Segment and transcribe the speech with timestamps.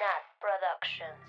[0.00, 1.20] Nat Productions.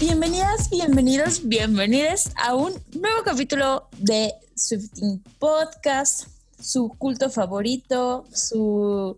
[0.00, 6.26] Bienvenidas, bienvenidos, bienvenidas a un nuevo capítulo de Swifting Podcast,
[6.60, 9.16] su culto favorito, su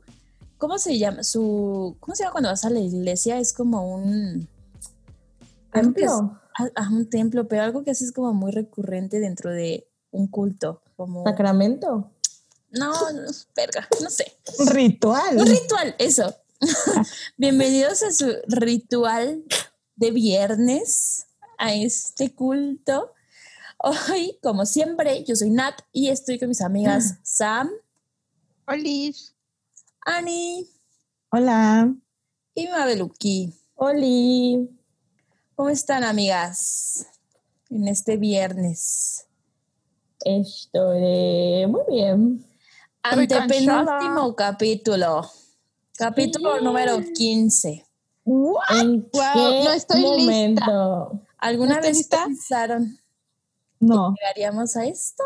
[0.59, 1.25] ¿cómo se llama?
[1.25, 3.39] Su ¿cómo se llama cuando vas a la iglesia?
[3.39, 4.47] Es como un
[5.73, 9.89] Templo, a, a un templo, pero algo que así es como muy recurrente dentro de
[10.11, 12.11] un culto, como sacramento,
[12.73, 14.33] no, no, verga, no sé.
[14.73, 15.39] Ritual.
[15.39, 16.37] Un ritual, eso.
[17.37, 19.43] Bienvenidos a su ritual
[19.97, 21.27] de viernes,
[21.59, 23.13] a este culto.
[23.79, 27.71] Hoy, como siempre, yo soy Nat y estoy con mis amigas Sam,
[28.69, 29.35] Olis.
[30.03, 30.69] Ani
[31.33, 31.93] Hola.
[32.55, 33.53] y Mabeluki.
[33.75, 34.80] Oli,
[35.61, 37.07] ¿Cómo están, amigas?
[37.69, 39.27] En este viernes.
[40.25, 42.47] estoy muy bien.
[43.03, 45.31] Antepenúltimo capítulo.
[45.99, 46.65] Capítulo Sí.
[46.65, 47.87] número 15.
[48.71, 50.17] ¿En Guau, qué no estoy lista.
[50.19, 51.21] momento?
[51.37, 52.25] ¿Alguna ¿No estás vez lista?
[52.25, 52.99] pensaron
[53.81, 54.15] No.
[54.19, 55.23] llegaríamos a esto?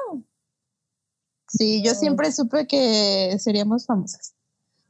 [1.46, 4.34] Sí, yo siempre supe que seríamos famosas.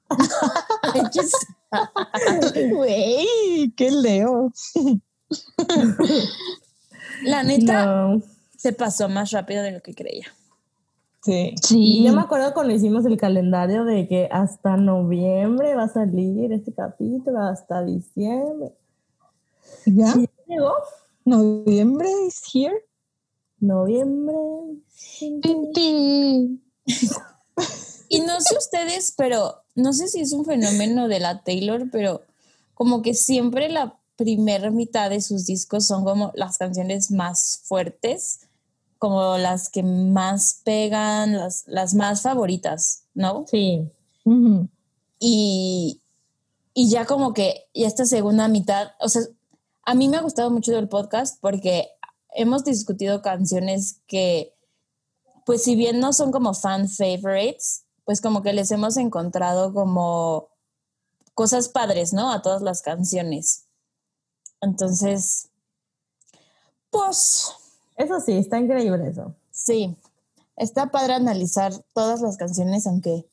[2.73, 4.51] Güey, qué leo.
[7.25, 8.23] La neta, No.
[8.57, 10.27] se pasó más rápido de lo que creía.
[11.23, 11.55] Sí.
[11.55, 12.05] Y Sí.
[12.05, 16.73] yo me acuerdo cuando hicimos el calendario de que hasta noviembre va a salir este
[16.73, 18.73] capítulo, hasta diciembre.
[19.87, 20.13] ¿Ya?
[20.13, 20.75] ¿Sí llegó?
[21.25, 22.85] Noviembre is here.
[23.61, 24.35] Noviembre.
[28.09, 32.23] Y no sé ustedes, pero no sé si es un fenómeno de la Taylor, pero
[32.75, 38.49] como que siempre la primera mitad de sus discos son como las canciones más fuertes,
[38.99, 43.45] como las que más pegan, las, las más favoritas, ¿no?
[43.49, 43.91] Sí.
[45.19, 46.01] Y,
[46.73, 49.23] y ya como que y esta segunda mitad, o sea,
[49.85, 51.91] a mí me ha gustado mucho el podcast porque
[52.35, 54.55] hemos discutido canciones que,
[55.45, 60.49] pues si bien no son como fan favorites, pues como que les hemos encontrado como
[61.35, 62.33] cosas padres, ¿no?
[62.33, 63.64] A todas las canciones.
[64.65, 65.49] Entonces,
[66.91, 67.53] pues
[67.97, 69.35] Eso sí, está increíble eso.
[69.53, 69.97] Sí,
[70.57, 73.27] está padre analizar todas las canciones, aunque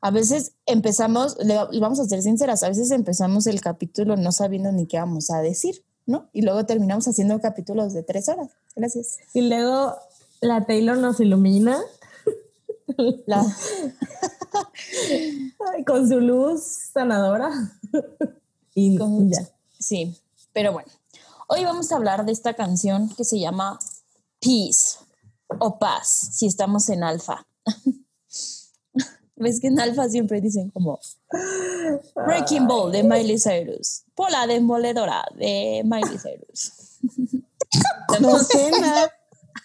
[0.00, 4.70] a veces empezamos, le, vamos a ser sinceras, a veces empezamos el capítulo no sabiendo
[4.70, 6.28] ni qué vamos a decir, ¿no?
[6.32, 8.50] Y luego terminamos haciendo capítulos de tres horas.
[8.76, 9.16] Gracias.
[9.34, 9.96] Y luego
[10.40, 11.80] la Taylor nos ilumina
[13.26, 13.44] La-
[15.74, 17.50] ay, con su luz sanadora.
[18.74, 19.48] y con- ya.
[19.78, 20.16] sí,
[20.56, 20.90] pero bueno,
[21.48, 23.78] hoy vamos a hablar de esta canción que se llama
[24.40, 24.96] Peace
[25.60, 27.46] o Paz, si estamos en alfa.
[29.36, 30.98] Ves que en alfa siempre dicen como
[32.26, 34.04] Breaking Ball de Miley Cyrus.
[34.14, 36.72] Pola demoledora de Miley Cyrus.
[38.18, 39.12] No sé nada.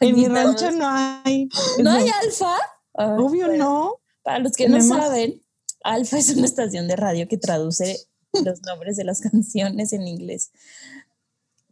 [0.01, 1.47] En mi rancho no hay.
[1.81, 2.57] ¿No hay alfa?
[2.91, 3.95] Obvio bueno, no.
[4.23, 5.41] Para los que no saben,
[5.85, 10.51] alfa es una estación de radio que traduce los nombres de las canciones en inglés.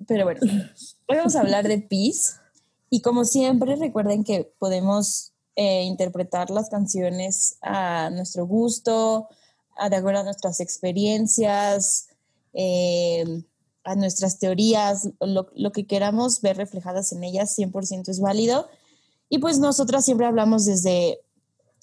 [0.08, 0.40] Pero bueno,
[1.08, 2.34] hoy vamos a hablar de Peace.
[2.90, 9.28] Y como siempre, recuerden que podemos eh, interpretar las canciones a nuestro gusto,
[9.78, 12.08] a- de acuerdo a nuestras experiencias,
[12.54, 13.44] eh,
[13.84, 18.68] a nuestras teorías, lo, lo que queramos ver reflejadas en ellas, 100% es válido.
[19.30, 21.20] Y pues nosotras siempre hablamos desde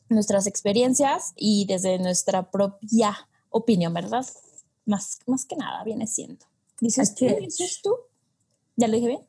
[0.09, 3.17] nuestras experiencias y desde nuestra propia
[3.51, 4.27] opinión, ¿verdad?
[4.87, 6.47] Más, más que nada viene siendo.
[6.81, 7.27] ¿Dices tú?
[7.27, 7.39] Es.
[7.39, 7.95] ¿Dices tú?
[8.77, 9.21] ¿Ya lo dije bien?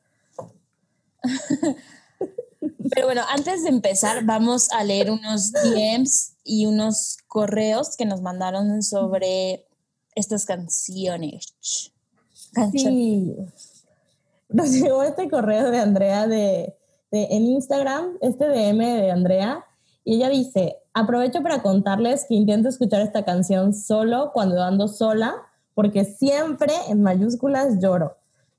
[2.90, 8.22] Pero bueno, antes de empezar, vamos a leer unos DMs y unos correos que nos
[8.22, 9.66] mandaron sobre
[10.14, 11.54] estas canciones.
[12.72, 13.36] Sí.
[14.48, 16.74] Nos llegó este correo de Andrea de,
[17.10, 19.64] de- en Instagram, este DM de Andrea,
[20.04, 25.36] y ella dice, aprovecho para contarles que intento escuchar esta canción solo cuando ando sola,
[25.78, 28.16] porque siempre en mayúsculas lloro.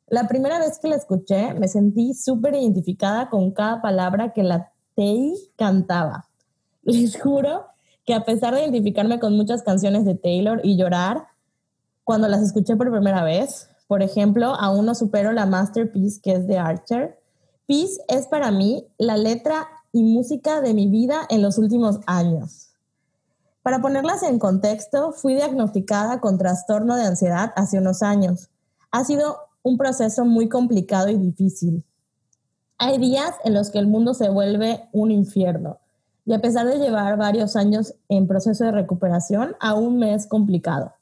[0.07, 4.71] La primera vez que la escuché me sentí súper identificada con cada palabra que la
[4.95, 6.29] Tay cantaba.
[6.81, 7.65] Les juro
[8.05, 11.27] que a pesar de identificarme con muchas canciones de Taylor y llorar,
[12.05, 16.47] cuando las escuché por primera vez, por ejemplo, aún no supero la masterpiece que es
[16.47, 17.19] de Archer.
[17.67, 22.68] Peace es para mí la letra y música de mi vida en los últimos años.
[23.61, 28.49] Para ponerlas en contexto, fui diagnosticada con trastorno de ansiedad hace unos años.
[28.91, 31.83] Ha sido un proceso muy complicado y difícil.
[32.77, 35.79] Hay días en los que el mundo se vuelve un infierno
[36.29, 40.93] y a pesar de llevar varios años en proceso de recuperación, aún me es complicado.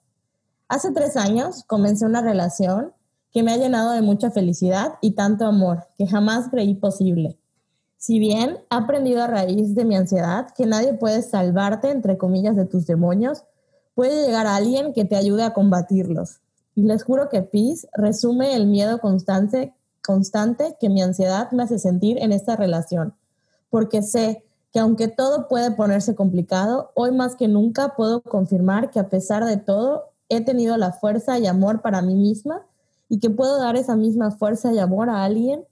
[0.70, 2.94] Hace tres años comencé una relación
[3.32, 7.38] que me ha llenado de mucha felicidad y tanto amor que jamás creí posible.
[8.08, 12.56] Si bien he aprendido a raíz de mi ansiedad que nadie puede salvarte, entre comillas,
[12.56, 13.44] de tus demonios,
[13.96, 16.40] puede llegar alguien que te ayude a combatirlos.
[16.74, 21.80] Y les juro que Peace resume el miedo constante, constante que mi ansiedad me hace
[21.80, 23.14] sentir en esta relación,
[23.70, 29.02] porque sé que aunque todo puede ponerse complicado, hoy más que nunca puedo confirmar que
[29.02, 32.66] a pesar de todo, he tenido la fuerza y amor para mí misma
[33.10, 35.66] y que puedo dar esa misma fuerza y amor a alguien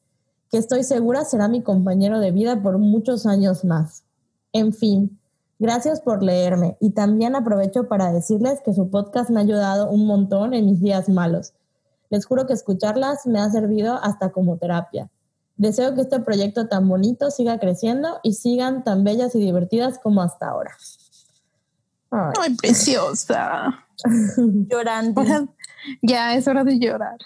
[0.51, 4.03] que estoy segura será mi compañero de vida por muchos años más.
[4.53, 5.19] En fin,
[5.59, 10.05] gracias por leerme y también aprovecho para decirles que su podcast me ha ayudado un
[10.07, 11.53] montón en mis días malos.
[12.09, 15.09] Les juro que escucharlas me ha servido hasta como terapia.
[15.57, 20.21] Deseo que este proyecto tan bonito siga creciendo y sigan tan bellas y divertidas como
[20.21, 20.71] hasta ahora.
[22.11, 23.85] Ay, preciosa.
[24.37, 25.23] Llorando.
[26.01, 27.17] Ya es hora de llorar.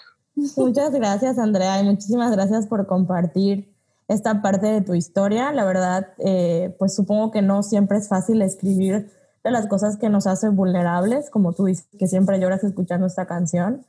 [0.56, 3.74] Muchas gracias, Andrea, y muchísimas gracias por compartir
[4.08, 5.52] esta parte de tu historia.
[5.52, 9.10] La verdad, eh, pues supongo que no siempre es fácil escribir
[9.44, 13.26] de las cosas que nos hacen vulnerables, como tú dices, que siempre lloras escuchando esta
[13.26, 13.84] canción.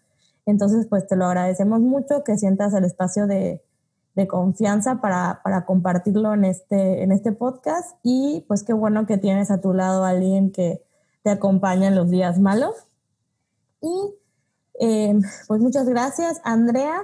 [0.45, 3.61] Entonces, pues te lo agradecemos mucho que sientas el espacio de,
[4.15, 9.17] de confianza para, para, compartirlo en este, en este podcast y pues qué bueno que
[9.17, 10.83] tienes a tu lado a alguien que
[11.23, 12.75] te acompaña en los días malos.
[13.81, 14.13] Y
[14.81, 15.13] eh,
[15.47, 17.03] pues muchas gracias, Andrea.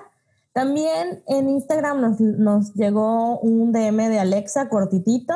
[0.51, 5.35] También en Instagram nos, nos, llegó un DM de Alexa cortitito,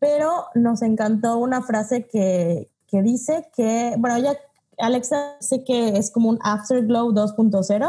[0.00, 4.36] pero nos encantó una frase que, que dice que, bueno, ella,
[4.76, 7.88] Alexa dice que es como un Afterglow 2.0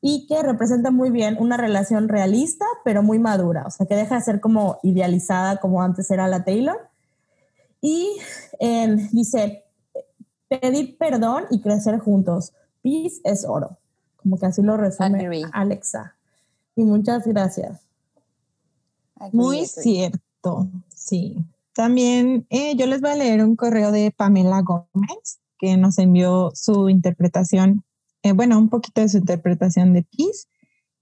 [0.00, 4.16] y que representa muy bien una relación realista, pero muy madura, o sea, que deja
[4.16, 6.88] de ser como idealizada como antes era la Taylor.
[7.80, 8.18] Y
[8.58, 9.64] eh, dice,
[10.48, 12.52] pedir perdón y crecer juntos
[12.86, 13.78] peace es oro.
[14.16, 16.16] Como que así lo resume Alexa.
[16.76, 17.80] Y muchas gracias.
[19.32, 21.36] Muy cierto, sí.
[21.74, 26.52] También eh, yo les voy a leer un correo de Pamela Gómez que nos envió
[26.54, 27.82] su interpretación,
[28.22, 30.46] eh, bueno, un poquito de su interpretación de Peace.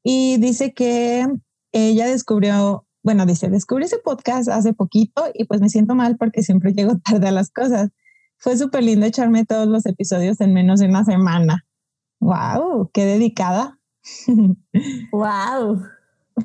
[0.02, 1.26] Y dice que
[1.72, 6.42] ella descubrió, bueno, dice, descubrí ese podcast hace poquito y pues me siento mal porque
[6.42, 7.90] siempre llego tarde a las cosas.
[8.38, 11.63] Fue súper lindo echarme todos los episodios en menos de una semana.
[12.24, 12.90] ¡Wow!
[12.94, 13.78] ¡Qué dedicada!
[15.12, 15.82] ¡Wow!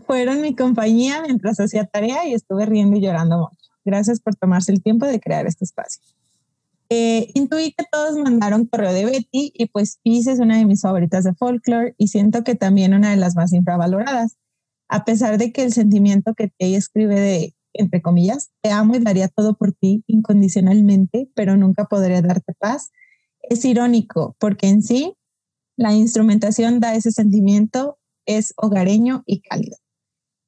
[0.06, 3.72] Fueron mi compañía mientras hacía tarea y estuve riendo y llorando mucho.
[3.86, 6.04] Gracias por tomarse el tiempo de crear este espacio.
[6.90, 10.82] Eh, intuí que todos mandaron correo de Betty y pues Peace es una de mis
[10.82, 14.36] favoritas de folklore y siento que también una de las más infravaloradas.
[14.90, 19.00] A pesar de que el sentimiento que te escribe de, entre comillas, te amo y
[19.00, 22.92] daría todo por ti incondicionalmente, pero nunca podré darte paz,
[23.44, 25.16] es irónico porque en sí
[25.80, 29.78] la instrumentación da ese sentimiento, es hogareño y cálido.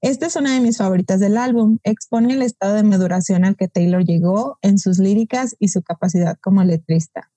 [0.01, 1.77] Esta es una de mis favoritas del álbum.
[1.83, 6.37] Expone el estado de maduración al que Taylor llegó en sus líricas y su capacidad
[6.41, 7.31] como letrista.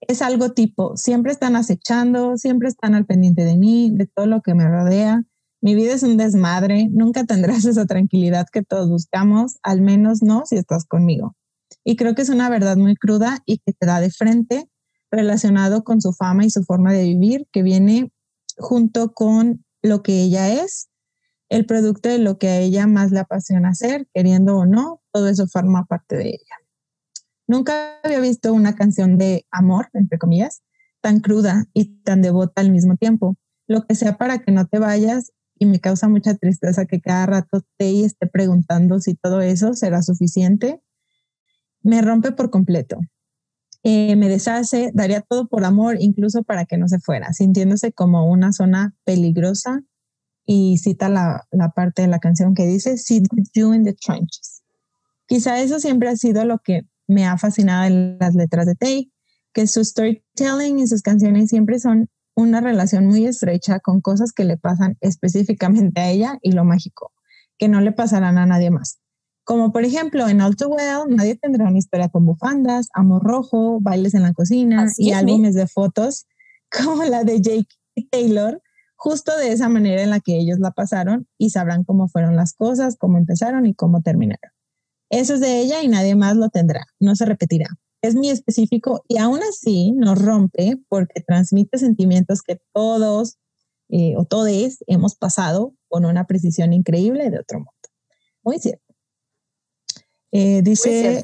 [0.00, 4.42] Es algo tipo, siempre están acechando, siempre están al pendiente de mí, de todo lo
[4.42, 5.22] que me rodea.
[5.60, 10.44] Mi vida es un desmadre, nunca tendrás esa tranquilidad que todos buscamos, al menos no
[10.44, 11.36] si estás conmigo.
[11.84, 14.68] Y creo que es una verdad muy cruda y que te da de frente
[15.10, 18.12] relacionado con su fama y su forma de vivir, que viene
[18.56, 20.88] junto con lo que ella es,
[21.48, 25.28] el producto de lo que a ella más le apasiona hacer, queriendo o no, todo
[25.28, 26.56] eso forma parte de ella.
[27.46, 30.62] Nunca había visto una canción de amor, entre comillas,
[31.00, 33.36] tan cruda y tan devota al mismo tiempo.
[33.66, 37.26] Lo que sea para que no te vayas y me causa mucha tristeza que cada
[37.26, 40.82] rato te esté preguntando si todo eso será suficiente,
[41.82, 42.98] me rompe por completo.
[43.90, 48.30] Eh, me deshace, daría todo por amor, incluso para que no se fuera, sintiéndose como
[48.30, 49.82] una zona peligrosa.
[50.44, 53.94] Y cita la, la parte de la canción que dice, Sit with you in the
[53.94, 54.62] trenches.
[55.26, 59.10] Quizá eso siempre ha sido lo que me ha fascinado en las letras de Tay,
[59.54, 64.44] que su storytelling y sus canciones siempre son una relación muy estrecha con cosas que
[64.44, 67.12] le pasan específicamente a ella y lo mágico,
[67.56, 68.98] que no le pasarán a nadie más.
[69.48, 73.78] Como por ejemplo en All Too Well, nadie tendrá una historia con bufandas, amor rojo,
[73.80, 76.26] bailes en la cocina y álbumes de fotos
[76.70, 77.74] como la de Jake
[78.10, 78.60] Taylor,
[78.94, 82.52] justo de esa manera en la que ellos la pasaron y sabrán cómo fueron las
[82.52, 84.52] cosas, cómo empezaron y cómo terminaron.
[85.08, 87.68] Eso es de ella y nadie más lo tendrá, no se repetirá.
[88.02, 93.38] Es muy específico y aún así nos rompe porque transmite sentimientos que todos
[93.88, 94.50] eh, o todos
[94.86, 97.72] hemos pasado con una precisión increíble de otro mundo.
[98.42, 98.87] Muy cierto.
[100.32, 101.22] Eh, dice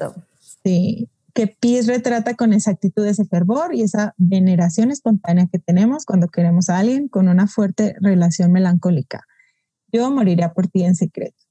[0.63, 6.29] sí, que PIS retrata con exactitud ese fervor y esa veneración espontánea que tenemos cuando
[6.29, 9.25] queremos a alguien con una fuerte relación melancólica.
[9.91, 11.45] Yo moriría por ti en secreto.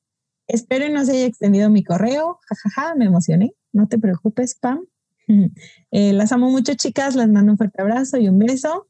[0.47, 2.39] Espero no se haya extendido mi correo.
[2.49, 3.55] Jajaja, me emocioné.
[3.73, 4.81] No te preocupes, Pam.
[5.91, 7.15] Eh, las amo mucho, chicas.
[7.15, 8.89] Les mando un fuerte abrazo y un beso.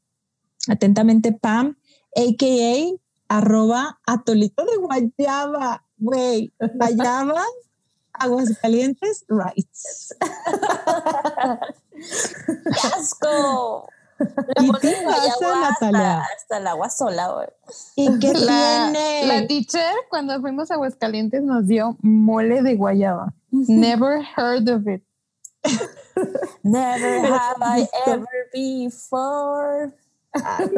[0.67, 1.77] Atentamente, Pam,
[2.15, 3.35] a.k.a.
[3.37, 5.85] arroba atolito de guayaba.
[5.97, 7.41] Güey, guayaba,
[8.19, 10.15] aguas calientes, rights.
[11.91, 13.87] ¡Qué asco!
[14.61, 16.19] ¿Y qué pasa, Natalia?
[16.21, 17.47] Hasta, hasta el agua sola, güey.
[17.97, 19.25] ¿Y qué La, tiene?
[19.27, 23.33] la teacher, cuando fuimos a Aguascalientes, nos dio mole de guayaba.
[23.51, 25.03] Never heard of it.
[26.63, 29.93] Never have I ever before.
[30.33, 30.69] Ay,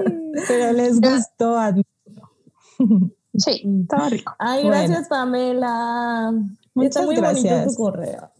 [0.47, 1.57] pero les gustó.
[1.59, 1.89] admito.
[3.37, 4.33] Sí, estaba rico.
[4.39, 4.77] Ay, Bueno.
[4.77, 6.31] gracias, Pamela.
[6.77, 7.75] Muchas Está muy bonito gracias.
[7.75, 8.31] tu correo.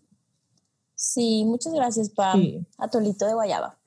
[0.96, 2.40] Sí, muchas gracias, Pam.
[2.40, 2.66] Sí.
[2.78, 3.78] Atolito de guayaba.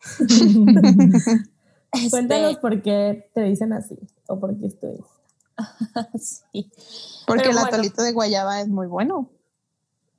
[1.92, 5.04] Este, Cuéntanos por qué te dicen así o por qué estoy.
[6.20, 6.70] sí.
[7.26, 7.66] Porque Pero el bueno.
[7.66, 9.28] atolito de guayaba es muy bueno.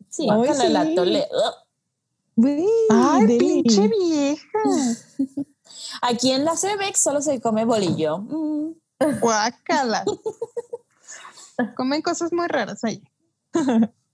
[0.09, 0.75] Sí, Ay, el sí.
[0.75, 1.27] atole.
[2.89, 4.59] Ay, pinche vieja.
[6.01, 8.17] Aquí en la Cebex solo se come bolillo.
[8.17, 8.73] Mm.
[9.21, 10.03] Guácala.
[11.77, 13.01] Comen cosas muy raras ahí.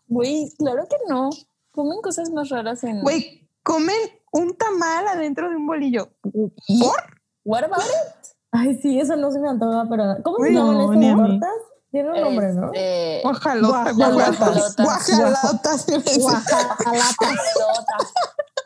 [0.07, 1.29] Güey, claro que no.
[1.71, 3.01] Comen cosas más raras en.
[3.01, 3.95] Güey, comen
[4.31, 6.09] un tamal adentro de un bolillo.
[6.21, 7.03] ¿Por?
[7.43, 8.27] What about it?
[8.51, 11.49] Ay, sí, eso no se me antoja, pero ¿cómo se llaman tortas?
[11.91, 12.65] Tiene un nombre, ¿no?
[12.73, 14.37] Este, Guajalota, Guajalotas.
[14.39, 14.75] guajalotas.
[14.77, 15.85] Guajalotas.
[16.19, 18.13] Guajalotas.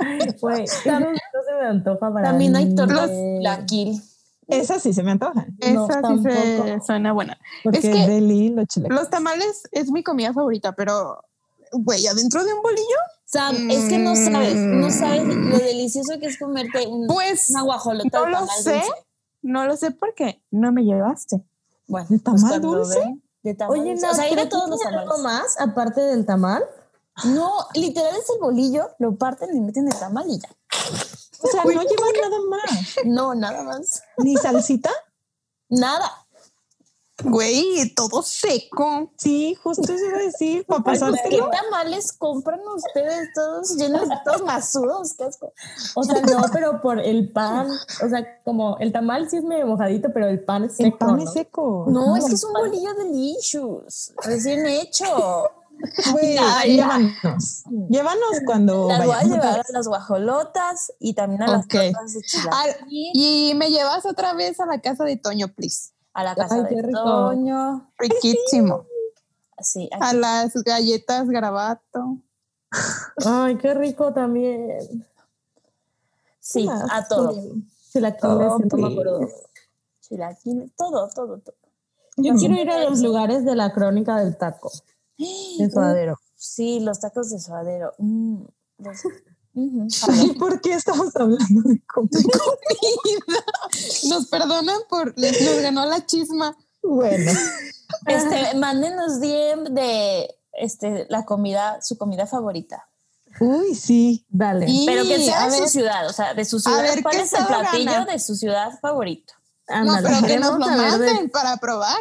[0.41, 1.07] Güey, eso no
[1.47, 3.43] se me antoja para También hay tortas ni-
[4.51, 5.55] Esas sí se me antojan.
[5.73, 7.37] No, Esa sí se suena buena.
[7.63, 8.93] Porque Es que- Deli lo chileco.
[8.93, 11.23] Los tamales es mi comida favorita, pero,
[11.71, 16.25] güey, adentro de un bolillo, Sam, es que no sabes, no sabes lo delicioso que
[16.27, 18.73] es comerte un, pues una guajolota no de lo tamal sé.
[18.73, 18.89] dulce.
[19.43, 21.41] no lo sé por qué no me llevaste.
[21.87, 22.99] Bueno, ¿De pues tamal cuando dulce?
[22.99, 24.05] ven- De tamal Oye, dulce.
[24.05, 25.23] no, o sea, hay de ¿pero todos los algo tamales.
[25.23, 26.63] más aparte del tamal?
[27.25, 30.49] No, literal es el bolillo, lo parten y meten el tamal y ya.
[31.41, 32.95] O sea, no llevan nada más.
[33.05, 34.03] No, nada más.
[34.17, 34.91] Ni salsita.
[35.69, 36.21] Nada.
[37.23, 39.11] Güey, todo seco.
[39.17, 44.15] Sí, justo eso iba a decir, para pues, ¿Qué tamales compran ustedes todos llenos de
[44.25, 45.13] todos masudos?
[45.13, 45.53] Qué asco.
[45.95, 47.67] O sea, no, pero por el pan.
[47.69, 50.87] O sea, como el tamal sí es medio mojadito, pero el pan es seco.
[50.87, 51.23] El pan ¿no?
[51.23, 51.85] es seco.
[51.87, 55.51] No, es que es un bolillo delicious, recién hecho.
[56.11, 57.63] Güey, llévanos.
[57.89, 62.19] Llévanos cuando Las voy a llevar a las guajolotas y también a las tortas de
[62.51, 65.91] Ah, chilaquil, y me llevas otra vez a la casa de Toño, please.
[66.13, 67.03] a la casa Ay, de rico.
[67.03, 67.91] Toño.
[67.97, 68.85] Riquísimo.
[69.57, 72.17] Así, A las galletas garabato.
[73.25, 75.05] Ay, qué rico también.
[76.39, 77.33] sí, a todo.
[77.91, 79.19] Chilaquiles, Oh, no me acuerdo.
[79.19, 79.35] please.
[80.01, 81.55] Chilaquil, todo, todo, todo.
[82.17, 84.71] Yo quiero ir a los lugares de la crónica del taco.
[85.59, 86.19] De suadero.
[86.35, 87.93] Sí, los tacos de suadero.
[87.99, 88.43] Mm,
[88.79, 89.01] los-
[89.53, 89.87] Ujú.
[90.23, 92.29] ¿Y por qué estamos hablando de comida?
[94.09, 95.13] Nos perdonan por.
[95.17, 96.55] Nos ganó la chisma.
[96.83, 97.31] Bueno,
[98.07, 102.87] Este, mándenos DM de este, la comida, su comida favorita.
[103.41, 104.25] uy, sí.
[104.29, 104.65] Dale.
[104.69, 106.81] Y- Pero que sea de su ciudad, o sea, de su ciudad.
[106.81, 108.05] ver, ¿Cuál ¿qué es el platillo gana?
[108.05, 109.33] de su ciudad favorito?
[109.83, 111.99] No, pero que nos lo de- manden para probar.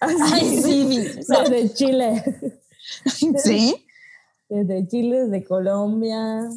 [0.00, 2.57] Ay, sí, o sea, Desde Chile.
[3.42, 3.84] Sí.
[4.48, 6.48] Desde Chile, desde Colombia.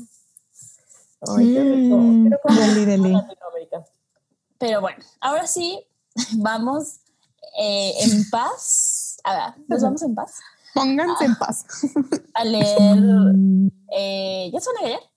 [1.28, 1.98] Ay, qué rico.
[1.98, 3.16] Mm, Quiero comer deli, deli.
[4.58, 5.84] Pero bueno, ahora sí,
[6.38, 7.00] vamos
[7.60, 9.18] eh, en paz.
[9.24, 10.40] A ver, nos vamos en paz
[10.74, 11.66] Pónganse en paz.
[12.34, 12.96] a leer.
[12.98, 15.12] Mm, Eh, ¿Ya se van a callar?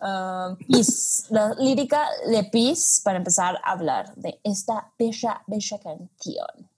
[0.00, 6.70] Ah, Peace, la lírica de Peace para empezar a hablar de esta bella, bella canción.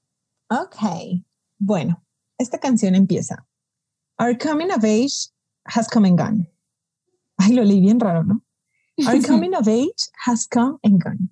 [0.51, 1.23] Ok.
[1.59, 2.03] Bueno,
[2.39, 3.45] esta canción empieza.
[4.19, 5.29] Our coming of age
[5.67, 6.47] has come and gone.
[7.41, 8.41] Ay, lo leí bien raro, ¿no?
[9.07, 11.29] Our coming of age has come and gone.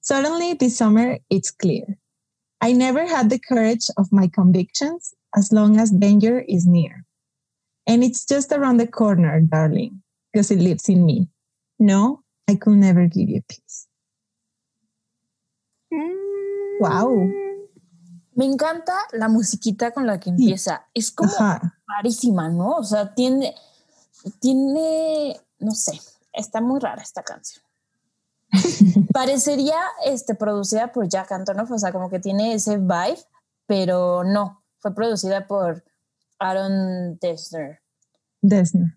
[0.00, 1.98] Suddenly this summer it's clear.
[2.60, 7.04] I never had the courage of my convictions as long as danger is near.
[7.86, 11.28] And it's just around the corner, darling, because it lives in me.
[11.78, 13.88] No, I could never give you peace.
[15.92, 16.80] Mm.
[16.80, 17.41] Wow.
[18.34, 20.86] Me encanta la musiquita con la que empieza.
[20.94, 21.78] Es como Ajá.
[21.86, 22.76] rarísima, ¿no?
[22.76, 23.54] O sea, tiene,
[24.40, 26.00] tiene, no sé,
[26.32, 27.64] está muy rara esta canción.
[29.12, 33.18] Parecería este, producida por Jack Antonoff, o sea, como que tiene ese vibe,
[33.66, 35.84] pero no, fue producida por
[36.38, 37.80] Aaron Dessner.
[38.40, 38.96] Dessner.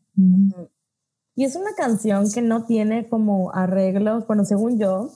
[1.36, 5.12] Y es una canción que no tiene como arreglos, bueno, según yo,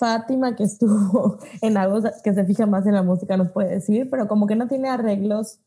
[0.00, 4.08] Fátima, que estuvo en algo que se fija más en la música, nos puede decir,
[4.10, 5.58] pero como que no tiene arreglos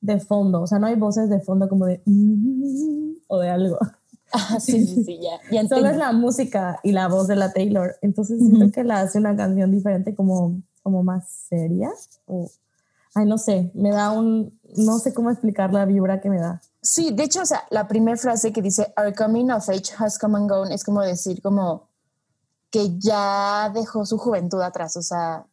[0.00, 2.00] de fondo, o sea, no hay voces de fondo como de
[3.26, 3.78] o de algo.
[4.32, 5.40] Ah, sí, sí, sí, ya.
[5.50, 7.96] ya Solo es la música y la voz de la Taylor.
[8.00, 11.90] Entonces siento que la hace una canción diferente, como, como más seria.
[12.26, 12.48] O,
[13.16, 16.62] ay, no sé, me da un, no sé cómo explicar la vibra que me da.
[16.80, 20.16] Sí, de hecho, o sea, la primera frase que dice, Our coming of age has
[20.16, 21.89] come and gone, es como decir, como
[22.70, 25.46] que ya dejó su juventud atrás, o sea,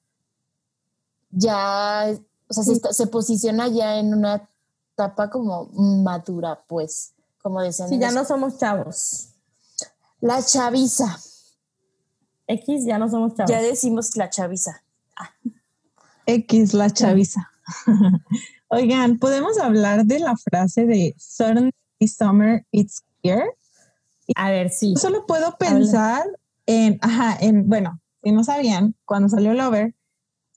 [1.31, 2.07] ya,
[2.47, 4.47] o sea, se, se posiciona ya en una
[4.93, 5.65] etapa como
[6.03, 7.89] madura, pues como decían.
[7.89, 9.29] Sí, ya no somos chavos.
[10.19, 11.19] La chaviza.
[12.47, 13.51] X, ya no somos chavos.
[13.51, 14.83] Ya decimos la chaviza.
[15.15, 15.31] Ah.
[16.25, 17.51] X, la chaviza.
[18.69, 21.71] Oigan, ¿podemos hablar de la frase de Suddenly
[22.05, 23.55] Summer, It's Here?
[24.35, 24.95] A ver, sí.
[24.97, 26.25] solo puedo pensar
[26.67, 29.95] en, ajá, en, bueno, si no sabían, cuando salió Lover,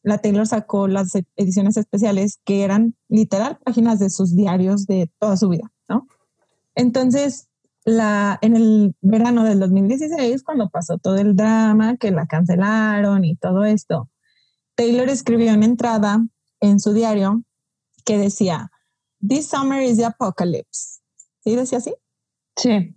[0.02, 5.36] la Taylor sacó las ediciones especiales que eran literal páginas de sus diarios de toda
[5.36, 6.06] su vida, ¿no?
[6.74, 7.48] Entonces,
[7.84, 13.36] la, en el verano del 2016, cuando pasó todo el drama, que la cancelaron y
[13.36, 14.10] todo esto,
[14.74, 16.26] Taylor escribió una entrada
[16.60, 17.42] en su diario
[18.04, 18.70] que decía,
[19.26, 21.00] This summer is the apocalypse.
[21.44, 21.94] ¿Sí decía así?
[22.56, 22.96] Sí.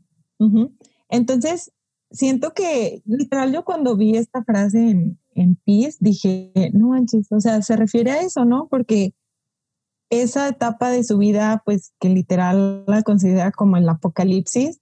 [1.10, 1.73] Entonces,
[2.14, 7.42] siento que literal yo cuando vi esta frase en, en Peace dije, no manches, o
[7.42, 8.68] sea, se refiere a eso, ¿no?
[8.70, 9.14] Porque
[10.10, 14.80] esa etapa de su vida, pues que literal la considera como el apocalipsis,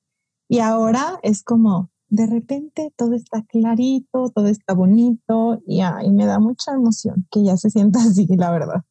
[0.49, 6.25] y ahora es como, de repente todo está clarito, todo está bonito, y, ay, me
[6.25, 8.83] da mucha emoción que ya se sienta así, la verdad.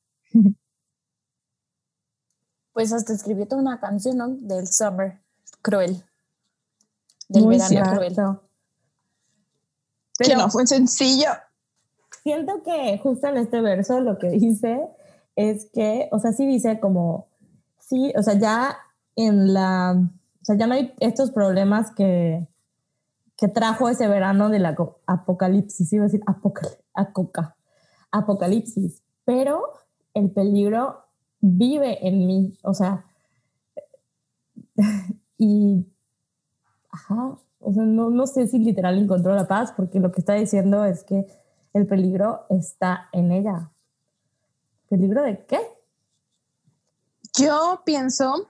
[2.72, 4.28] Pues hasta escribió toda una canción, ¿no?
[4.28, 5.20] Del Summer
[5.60, 6.04] Cruel.
[7.30, 8.14] Del verano cruel.
[10.18, 11.30] Pero que no fue sencillo.
[12.22, 14.80] Siento que justo en este verso lo que dice
[15.36, 17.28] es que, o sea, sí dice como,
[17.78, 18.76] sí, o sea, ya
[19.16, 22.46] en la, o sea, ya no hay estos problemas que,
[23.36, 24.66] que trajo ese verano del
[25.06, 27.56] apocalipsis, iba a decir apoca,
[28.10, 29.62] apocalipsis, pero
[30.12, 31.06] el peligro
[31.40, 33.06] vive en mí, o sea,
[35.38, 35.86] y,
[36.90, 40.34] ajá, o sea, no, no sé si literal encontró la paz, porque lo que está
[40.34, 41.26] diciendo es que
[41.72, 43.70] el peligro está en ella,
[44.90, 45.60] ¿Peligro de qué?
[47.38, 48.48] Yo pienso,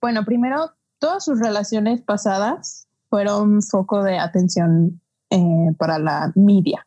[0.00, 5.00] bueno, primero, todas sus relaciones pasadas fueron foco de atención
[5.30, 6.86] eh, para la media.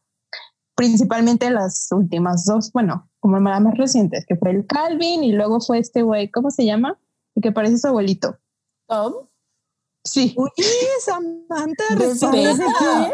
[0.74, 5.60] Principalmente las últimas dos, bueno, como las más recientes, que fue el Calvin y luego
[5.60, 6.98] fue este güey, ¿cómo se llama?
[7.36, 8.38] El que parece su abuelito.
[8.88, 9.14] Tom.
[10.04, 10.36] Sí.
[10.38, 10.50] Uy,
[11.00, 13.14] Samantha, qué?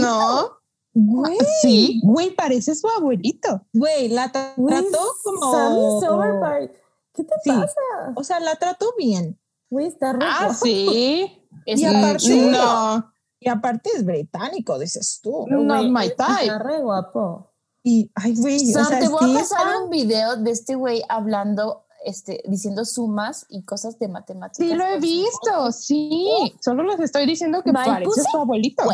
[0.00, 0.62] No,
[0.94, 1.38] Güey.
[1.62, 3.66] Sí, güey, parece su abuelito.
[3.72, 6.00] Güey, la trató como.
[6.00, 6.68] Sammy
[7.14, 7.74] ¿Qué te pasa?
[8.14, 9.38] O sea, la trató bien.
[9.70, 10.26] Güey, está rico.
[10.28, 11.46] Ah, sí.
[11.64, 13.12] y aparte, no.
[13.40, 15.46] Y aparte es británico, dices tú.
[15.48, 16.42] No, my type.
[16.42, 17.50] Está re guapo.
[17.82, 18.56] Y, ay, güey.
[18.56, 23.46] o sea, te voy a pasar un video de este güey hablando este, diciendo sumas
[23.48, 24.66] y cosas de matemáticas.
[24.66, 26.28] Sí, lo he visto, sí.
[26.60, 28.84] Solo les estoy diciendo que parece su abuelito.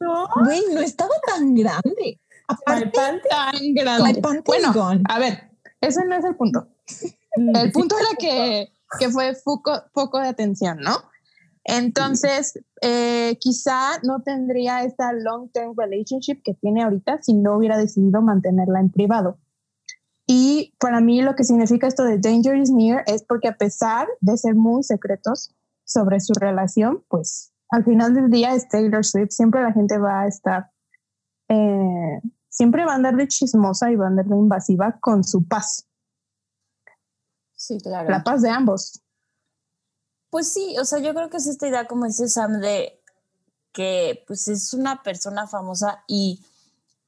[0.00, 2.20] No, güey, no estaba tan grande.
[2.48, 3.20] Aparte, tan
[3.74, 4.20] grande.
[4.44, 4.72] Bueno,
[5.08, 5.50] a ver,
[5.80, 6.68] ese no es el punto.
[7.36, 7.56] Mm.
[7.56, 10.96] el punto era que, que fue foco, foco de atención, ¿no?
[11.64, 18.20] Entonces, eh, quizá no tendría esta long-term relationship que tiene ahorita si no hubiera decidido
[18.20, 19.38] mantenerla en privado.
[20.36, 24.08] Y para mí lo que significa esto de Danger is Near es porque a pesar
[24.20, 29.30] de ser muy secretos sobre su relación, pues al final del día es Taylor Swift,
[29.30, 30.72] siempre la gente va a estar,
[31.48, 35.46] eh, siempre va a andar de chismosa y va a andar de invasiva con su
[35.46, 35.86] paz.
[37.54, 38.10] Sí, claro.
[38.10, 39.00] La paz de ambos.
[40.30, 43.00] Pues sí, o sea, yo creo que es esta idea, como dice Sam, de
[43.70, 46.44] que pues es una persona famosa y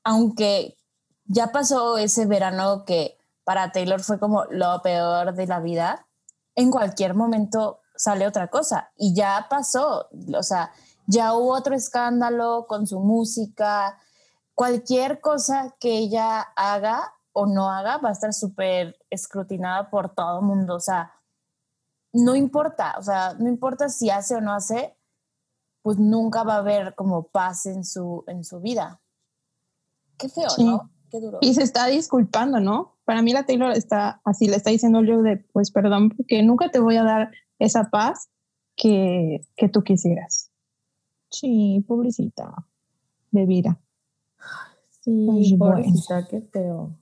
[0.05, 0.77] aunque
[1.25, 3.15] ya pasó ese verano que
[3.47, 6.09] para Taylor fue como lo peor de la vida,
[6.57, 10.73] en cualquier momento sale otra cosa y ya pasó, o sea,
[11.07, 14.01] ya hubo otro escándalo con su música,
[14.53, 20.41] cualquier cosa que ella haga o no haga va a estar súper escrutinada por todo
[20.41, 21.13] el mundo, o sea,
[22.13, 24.99] no importa, o sea, no importa si hace o no hace,
[25.83, 29.01] pues nunca va a haber como paz en su, en su vida.
[30.19, 30.91] Qué feo, ¿no?
[31.09, 31.39] Qué duro.
[31.41, 32.96] Y se está disculpando, ¿no?
[33.07, 36.71] Para mí la Taylor está así, le está diciendo yo de, pues perdón, porque nunca
[36.71, 38.29] te voy a dar esa paz
[38.77, 40.51] que, que tú quisieras.
[41.31, 42.66] Sí, pobrecita,
[43.31, 43.81] de vida.
[45.01, 46.97] Sí, pobrecita, qué feo.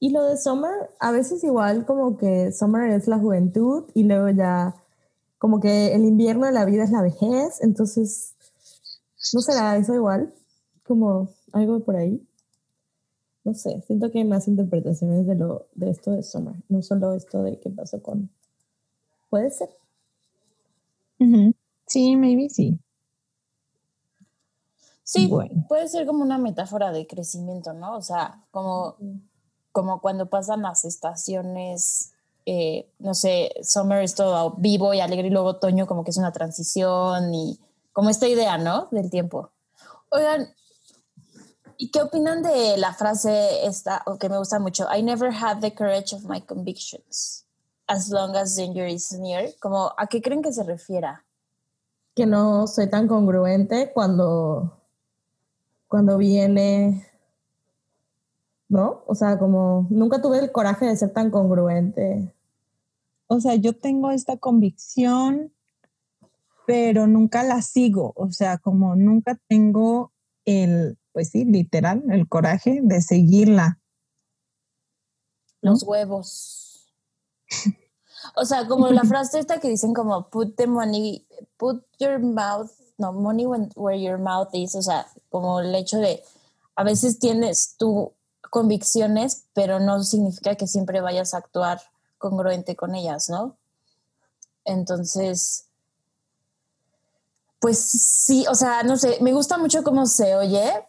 [0.00, 4.28] Y lo de Summer, a veces igual como que Summer es la juventud y luego
[4.30, 4.74] ya
[5.38, 8.34] como que el invierno de la vida es la vejez, entonces
[9.32, 10.34] ¿no será eso igual?
[10.84, 12.26] Como algo por ahí.
[13.44, 17.14] No sé, siento que hay más interpretaciones de, lo, de esto de Summer, no solo
[17.14, 18.30] esto de qué pasó con...
[19.30, 19.70] Puede ser.
[21.86, 22.78] Sí, maybe sí.
[25.02, 25.28] Sí,
[25.68, 27.96] puede ser como una metáfora de crecimiento, ¿no?
[27.96, 28.96] O sea, como,
[29.72, 32.12] como cuando pasan las estaciones,
[32.46, 36.16] eh, no sé, summer es todo vivo y alegre y luego otoño como que es
[36.16, 37.58] una transición y
[37.92, 38.86] como esta idea, ¿no?
[38.92, 39.50] Del tiempo.
[40.10, 40.54] Oigan,
[41.80, 44.86] ¿y qué opinan de la frase esta, o que me gusta mucho?
[44.94, 47.46] I never had the courage of my convictions,
[47.86, 49.48] as long as danger is near.
[49.60, 51.24] Como, ¿a qué creen que se refiera?
[52.14, 54.76] Que no soy tan congruente cuando
[55.88, 57.08] cuando viene,
[58.68, 59.02] ¿no?
[59.06, 62.34] O sea, como nunca tuve el coraje de ser tan congruente.
[63.26, 65.50] O sea, yo tengo esta convicción,
[66.66, 68.12] pero nunca la sigo.
[68.16, 70.12] O sea, como nunca tengo
[70.44, 73.78] el, pues sí, literal, el coraje de seguirla.
[75.60, 76.92] Los huevos.
[78.36, 82.70] O sea, como la frase esta que dicen como put the money, put your mouth
[83.00, 86.22] no, money where your mouth is, o sea, como el hecho de,
[86.76, 88.12] a veces tienes tu
[88.50, 91.80] convicciones, pero no significa que siempre vayas a actuar
[92.18, 93.56] congruente con ellas, ¿no?
[94.64, 95.66] Entonces,
[97.58, 100.86] pues sí, o sea, no sé, me gusta mucho cómo se oye,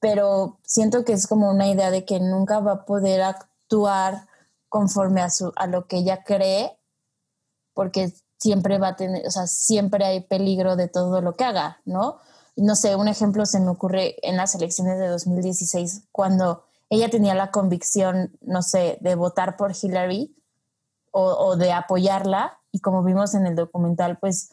[0.00, 4.26] pero siento que es como una idea de que nunca va a poder actuar
[4.68, 6.78] conforme a, su, a lo que ella cree,
[7.74, 11.80] porque siempre va a tener, o sea, siempre hay peligro de todo lo que haga,
[11.84, 12.18] ¿no?
[12.56, 17.34] No sé, un ejemplo se me ocurre en las elecciones de 2016, cuando ella tenía
[17.34, 20.34] la convicción, no sé, de votar por Hillary
[21.10, 24.50] o, de apoyarla, y como vimos en el documental, pues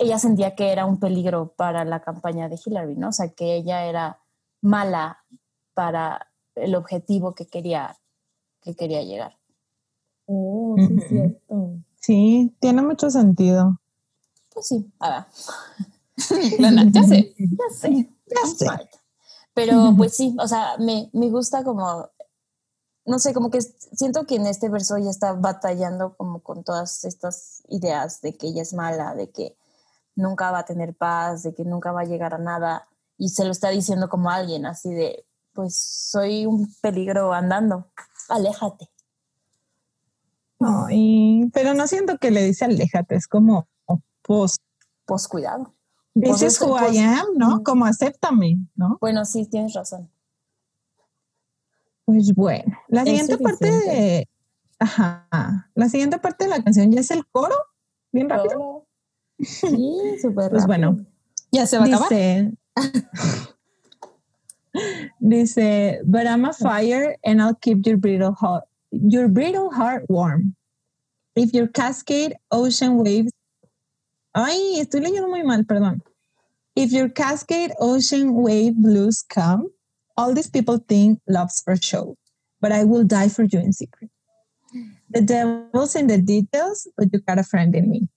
[0.00, 3.10] ella sentía que era un peligro para la campaña de Hillary, ¿no?
[3.10, 4.18] O sea, que ella era
[4.64, 5.24] mala
[5.74, 7.96] para el objetivo que quería,
[8.62, 9.38] que quería llegar.
[10.26, 11.76] Oh, sí, es cierto.
[12.00, 13.80] Sí, tiene mucho sentido.
[14.52, 15.24] Pues sí, a ver.
[16.92, 18.66] ya sé, ya sé, ya sé.
[19.52, 22.08] Pero pues sí, o sea, me, me gusta como,
[23.04, 27.04] no sé, como que siento que en este verso ella está batallando como con todas
[27.04, 29.56] estas ideas de que ella es mala, de que
[30.16, 32.88] nunca va a tener paz, de que nunca va a llegar a nada.
[33.16, 37.90] Y se lo está diciendo como alguien, así de, pues soy un peligro andando,
[38.28, 38.88] aléjate
[41.52, 43.68] pero no siento que le dice aléjate, es como
[44.22, 44.56] pues.
[45.06, 45.74] Pues cuidado.
[46.14, 47.62] This is who I am, ¿no?
[47.62, 48.96] Como acéptame, ¿no?
[49.00, 50.10] Bueno, sí, tienes razón.
[52.06, 54.28] Pues bueno, la siguiente parte de.
[54.78, 55.70] Ajá.
[55.74, 57.56] La siguiente parte de la canción ya es el coro.
[58.12, 58.86] Bien rápido.
[59.38, 61.04] Sí, súper Pues bueno.
[61.50, 62.08] Ya se va a acabar.
[65.26, 68.64] Dice, but I'm a fire and I'll keep your brittle hot
[69.02, 70.54] your brittle heart warm.
[71.36, 73.32] If your cascade ocean waves.
[74.34, 76.00] Ay, estoy leyendo muy mal, perdón.
[76.76, 79.68] If your cascade ocean wave blues come,
[80.16, 82.16] all these people think love's for show,
[82.60, 84.10] but I will die for you in secret.
[85.10, 88.08] The devil's in the details, but you got a friend in me.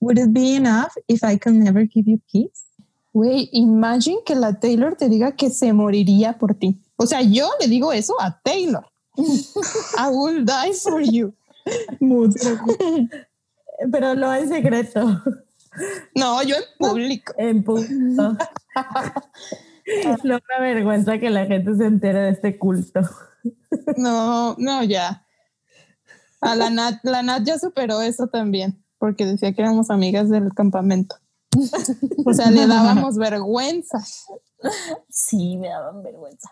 [0.00, 2.64] Would it be enough if I could never give you peace?
[3.12, 6.80] Güey, imagine que la Taylor te diga que se moriría por ti.
[6.96, 8.86] O sea, yo le digo eso a Taylor.
[9.16, 11.34] I will die for you.
[13.92, 15.22] Pero no en secreto.
[16.14, 17.32] No, yo en público.
[17.38, 18.36] En público.
[20.24, 23.00] No me vergüenza que la gente se entere de este culto.
[23.96, 25.26] No, no, ya.
[26.40, 30.54] A la Nat, la Nat ya superó eso también, porque decía que éramos amigas del
[30.54, 31.16] campamento.
[32.26, 34.02] O sea, le dábamos vergüenza.
[35.08, 36.50] Sí, me daban vergüenza.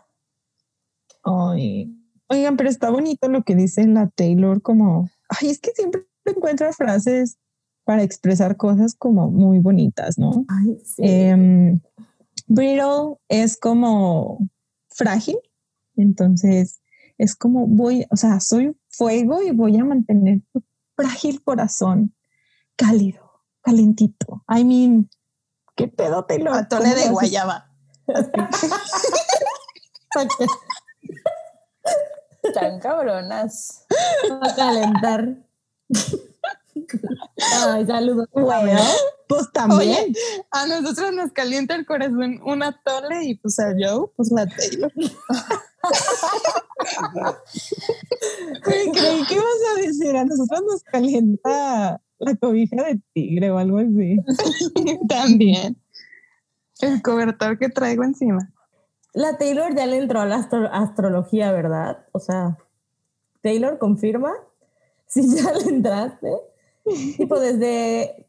[1.23, 1.95] Ay,
[2.31, 6.73] Oigan, pero está bonito lo que dice la Taylor, como, ay, es que siempre encuentra
[6.73, 7.39] frases
[7.85, 10.45] para expresar cosas como muy bonitas, ¿no?
[10.49, 11.03] Ay, sí.
[11.03, 11.81] Em,
[12.47, 14.47] brittle es como
[14.89, 15.39] frágil,
[15.97, 16.83] entonces
[17.17, 20.63] es como voy, o sea, soy fuego y voy a mantener tu
[20.97, 22.15] frágil corazón
[22.77, 23.28] cálido
[23.63, 24.45] calentito.
[24.49, 25.11] I mean,
[25.77, 27.71] ¿qué pedo te lo Atole de guayaba.
[32.55, 33.85] Tan cabronas.
[34.41, 35.37] A calentar.
[37.65, 38.29] Ay, saludos.
[38.33, 38.81] Bueno,
[39.29, 40.15] pues también.
[40.51, 44.93] a nosotros nos calienta el corazón una tole y pues a Joe, pues la Taylor.
[48.63, 53.79] Creí que ibas a decir, a nosotros nos calienta la cobija de tigre o algo
[53.79, 54.19] así.
[55.09, 55.77] también.
[56.81, 58.53] El cobertor que traigo encima.
[59.15, 60.37] La Taylor ya le entró a la
[60.73, 62.07] astrología, ¿verdad?
[62.13, 62.59] O sea,
[63.43, 64.33] Taylor confirma
[65.07, 66.31] si ya le entraste.
[67.17, 68.27] tipo, desde,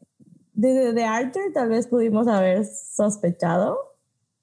[0.52, 3.78] desde The Archer tal vez pudimos haber sospechado.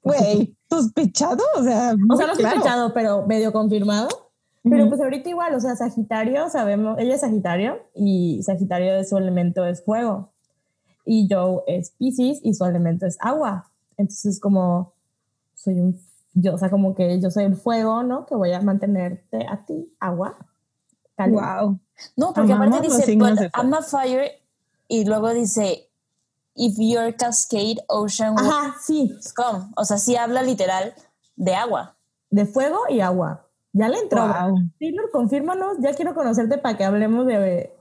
[0.03, 1.43] Güey, ¿sospechado?
[1.57, 4.26] O sea, o sea, no sospechado, pero medio confirmado.
[4.63, 9.17] Pero pues ahorita igual, o sea, Sagitario, sabemos, ella es Sagitario y Sagitario de su
[9.17, 10.29] elemento es fuego.
[11.05, 13.69] Y Joe es Pisces y su elemento es agua.
[13.97, 14.93] Entonces como
[15.55, 15.99] soy un,
[16.33, 18.25] yo, o sea, como que yo soy el fuego, ¿no?
[18.25, 20.37] Que voy a mantenerte a ti, agua.
[21.17, 21.79] Wow.
[22.15, 24.31] No, porque aparte dice, but I'm a fire
[24.87, 25.89] y luego dice,
[26.55, 29.17] if your cascade ocean Ajá, sí.
[29.35, 29.65] come.
[29.75, 30.93] O sea, sí habla literal
[31.35, 31.95] de agua.
[32.29, 33.46] De fuego y agua.
[33.77, 34.27] Ya le entró.
[34.27, 34.57] Wow.
[34.79, 35.77] Taylor, confírmanos.
[35.79, 37.71] Ya quiero conocerte para que hablemos de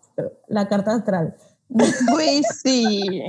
[0.48, 1.36] la carta astral.
[1.68, 3.22] Pues sí.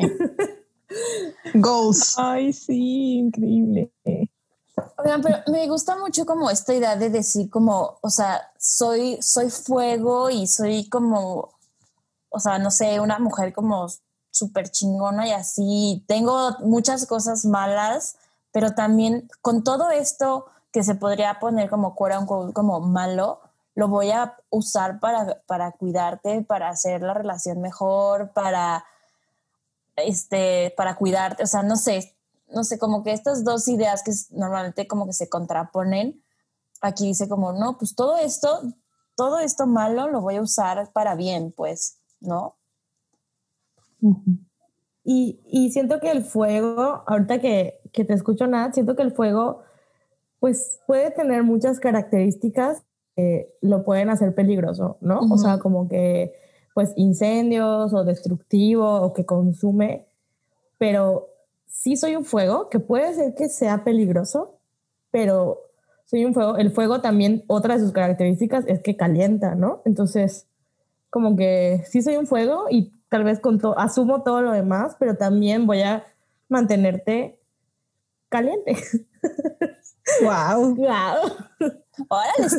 [1.53, 2.15] Goals.
[2.17, 3.91] Ay, sí, increíble.
[4.97, 9.49] Oigan, pero me gusta mucho como esta idea de decir como, o sea, soy, soy
[9.49, 11.49] fuego y soy como,
[12.30, 13.88] o sea, no sé, una mujer como
[14.30, 16.03] súper chingona y así.
[16.08, 18.17] Tengo muchas cosas malas,
[18.51, 20.45] pero también con todo esto
[20.78, 23.42] que se podría poner como como malo,
[23.74, 28.86] lo voy a usar para, para cuidarte, para hacer la relación mejor, para,
[29.96, 32.16] este, para cuidarte, o sea, no sé,
[32.54, 36.24] no sé, como que estas dos ideas que normalmente como que se contraponen,
[36.82, 38.62] aquí dice como, no, pues todo esto,
[39.16, 42.56] todo esto malo lo voy a usar para bien, pues, ¿no?
[45.04, 49.12] Y, y siento que el fuego, ahorita que, que te escucho nada, siento que el
[49.12, 49.63] fuego,
[50.39, 52.84] pues puede tener muchas características
[53.15, 55.19] que lo pueden hacer peligroso, ¿no?
[55.19, 56.34] O sea, como que,
[56.73, 60.06] pues, incendios o destructivo o que consume,
[60.78, 61.30] pero
[61.65, 64.60] sí soy un fuego, que puede ser que sea peligroso,
[65.10, 65.63] pero
[66.06, 66.58] soy un fuego.
[66.58, 69.82] El fuego también, otra de sus características es que calienta, ¿no?
[69.86, 70.47] Entonces,
[71.10, 74.95] como que sí soy un fuego y tal vez con todo, asumo todo lo demás,
[75.00, 76.06] pero también voy a
[76.50, 77.39] mantenerte
[78.30, 78.76] caliente.
[80.22, 80.76] Wow.
[80.76, 81.32] Wow.
[82.10, 82.50] Órale,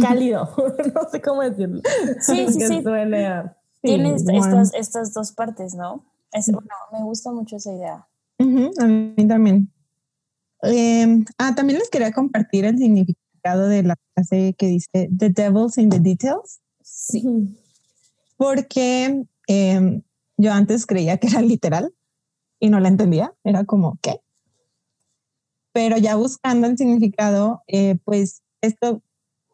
[0.00, 0.54] cálido.
[0.94, 1.80] no sé cómo decirlo.
[2.20, 2.82] Sí, sí, sí.
[3.82, 6.04] Tiene estas, estas dos partes, ¿no?
[6.32, 8.06] Es, bueno, me gusta mucho esa idea.
[8.38, 9.72] a mí también.
[10.62, 15.78] Em, ah, también les quería compartir el significado de la frase que dice The Devil's
[15.78, 16.60] in the Details.
[16.82, 17.56] Sí.
[18.36, 20.02] Porque em,
[20.36, 21.94] yo antes creía que era literal
[22.60, 23.34] y no la entendía.
[23.44, 24.20] Era como, ¿qué?
[25.72, 29.02] Pero ya buscando el significado, eh, pues esto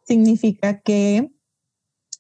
[0.07, 1.31] significa que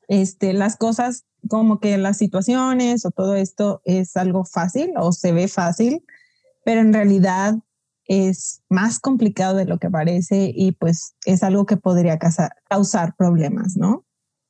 [0.08, 5.32] este, las cosas como que las situaciones o todo esto es algo fácil o se
[5.32, 6.04] ve fácil,
[6.64, 7.56] pero en realidad
[8.06, 13.76] es más complicado de lo que parece y pues es algo que podría causar, problemas,
[13.76, 14.04] ¿no?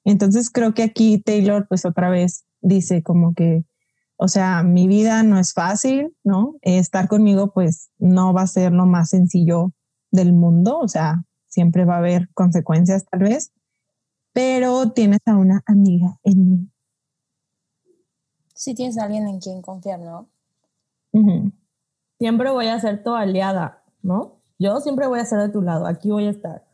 [0.05, 3.65] Entonces creo que aquí Taylor pues otra vez dice como que,
[4.17, 6.57] o sea, mi vida no es fácil, ¿no?
[6.63, 9.73] Estar conmigo pues no va a ser lo más sencillo
[10.11, 13.53] del mundo, o sea, siempre va a haber consecuencias tal vez,
[14.33, 16.71] pero tienes a una amiga en mí
[18.55, 20.29] si tienes a alguien en quien confiar, ¿no?
[22.19, 24.37] Siempre voy a ser tu aliada, ¿no?
[24.59, 26.65] Yo siempre voy a estar de tu lado, aquí voy a estar.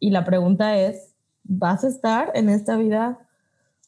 [0.00, 3.18] Y la pregunta es, ¿vas a estar en esta vida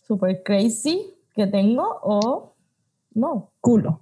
[0.06, 2.49] super crazy que tengo o
[3.14, 3.50] no?
[3.60, 4.00] Culo.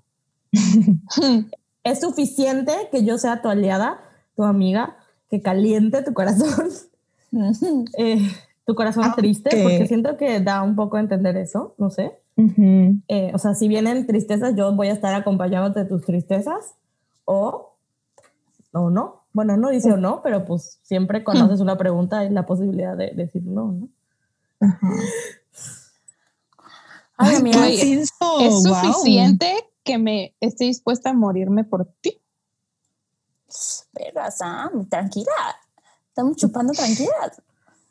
[1.85, 4.01] ¿Es suficiente que yo sea tu aliada,
[4.37, 4.97] tu amiga,
[5.31, 6.68] que caliente tu corazón?
[7.99, 8.27] Eh,
[8.64, 12.18] tu corazón triste, porque siento que da un poco a entender eso, no sé.
[12.37, 16.75] Eh, o sea, si vienen tristezas, yo voy a estar acompañándote de tus tristezas
[17.27, 17.75] o,
[18.73, 19.25] o no.
[19.35, 22.97] Bueno, no dice o no, pero pues siempre cuando haces una pregunta hay la posibilidad
[22.97, 23.88] de decir no, ¿no?
[27.18, 28.12] ¿Es
[28.62, 32.22] suficiente que me esté dispuesta a morirme por ti?
[33.92, 35.33] Pero, Sam, tranquila.
[36.09, 37.33] Estamos chupando tranquila.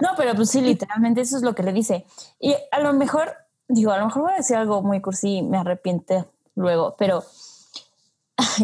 [0.00, 2.04] no, pero pues sí, literalmente eso es lo que le dice.
[2.38, 3.32] Y a lo mejor,
[3.68, 7.24] digo, a lo mejor voy a decir algo muy cursi y me arrepiente luego, pero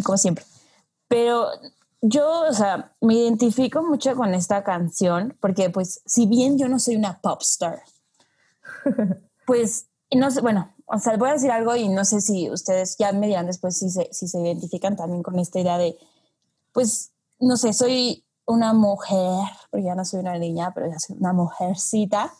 [0.04, 0.44] como siempre.
[1.08, 1.48] Pero
[2.02, 6.78] yo, o sea, me identifico mucho con esta canción porque, pues, si bien yo no
[6.78, 7.82] soy una pop star,
[9.46, 12.96] pues, no sé, bueno, o sea, voy a decir algo y no sé si ustedes
[12.98, 15.96] ya me dirán después si se, si se identifican también con esta idea de,
[16.72, 21.16] pues, no sé, soy una mujer, porque ya no soy una niña, pero ya soy
[21.18, 22.32] una mujercita,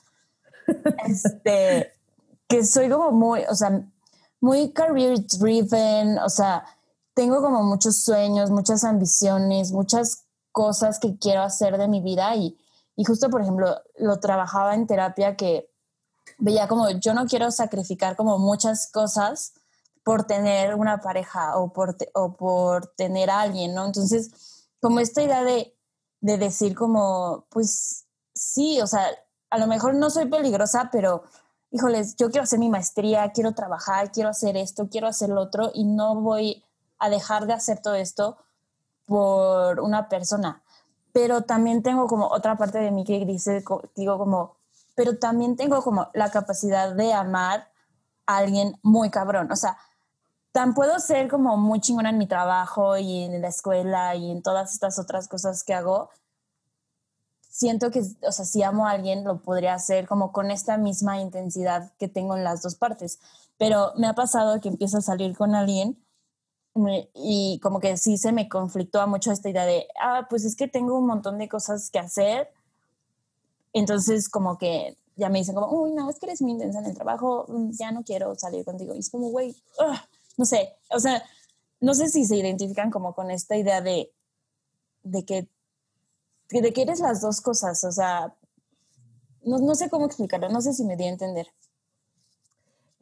[1.07, 1.93] este,
[2.49, 3.83] que soy como muy, o sea,
[4.41, 6.65] muy career driven, o sea,
[7.15, 12.57] tengo como muchos sueños, muchas ambiciones, muchas cosas que quiero hacer de mi vida y,
[12.95, 15.69] y justo, por ejemplo, lo trabajaba en terapia que
[16.39, 19.55] veía como yo no quiero sacrificar como muchas cosas
[20.05, 23.87] por tener una pareja o por, o por tener a alguien, ¿no?
[23.87, 25.77] Entonces, como esta idea de,
[26.21, 29.05] de decir como, pues sí, o sea,
[29.51, 31.25] a lo mejor no soy peligrosa, pero
[31.71, 35.71] híjoles, yo quiero hacer mi maestría, quiero trabajar, quiero hacer esto, quiero hacer lo otro
[35.75, 36.65] y no voy
[36.99, 38.37] a dejar de hacer todo esto
[39.07, 40.63] por una persona.
[41.13, 44.56] Pero también tengo como otra parte de mí que dice, digo como,
[44.97, 47.71] pero también tengo como la capacidad de amar
[48.27, 49.53] a alguien muy cabrón.
[49.53, 49.79] O sea,
[50.51, 54.43] tan puedo ser como muy chingona en mi trabajo y en la escuela y en
[54.43, 56.11] todas estas otras cosas que hago.
[57.49, 61.21] Siento que, o sea, si amo a alguien, lo podría hacer como con esta misma
[61.21, 63.21] intensidad que tengo en las dos partes.
[63.59, 66.03] Pero me ha pasado que empiezo a salir con alguien
[67.15, 70.69] y como que sí se me conflictúa mucho esta idea de, ah, pues es que
[70.69, 72.51] tengo un montón de cosas que hacer.
[73.77, 76.87] Entonces como que ya me dicen como, uy, no, es que eres muy intensa en
[76.87, 78.95] el trabajo, mm, ya no quiero salir contigo.
[78.95, 79.55] Y es como, güey,
[80.39, 81.23] no sé, o sea,
[81.81, 84.11] no sé si se identifican como con esta idea de,
[85.03, 85.49] de que,
[86.51, 88.35] de que eres las dos cosas, o sea,
[89.45, 91.47] no, no sé cómo explicarlo, no sé si me di a entender.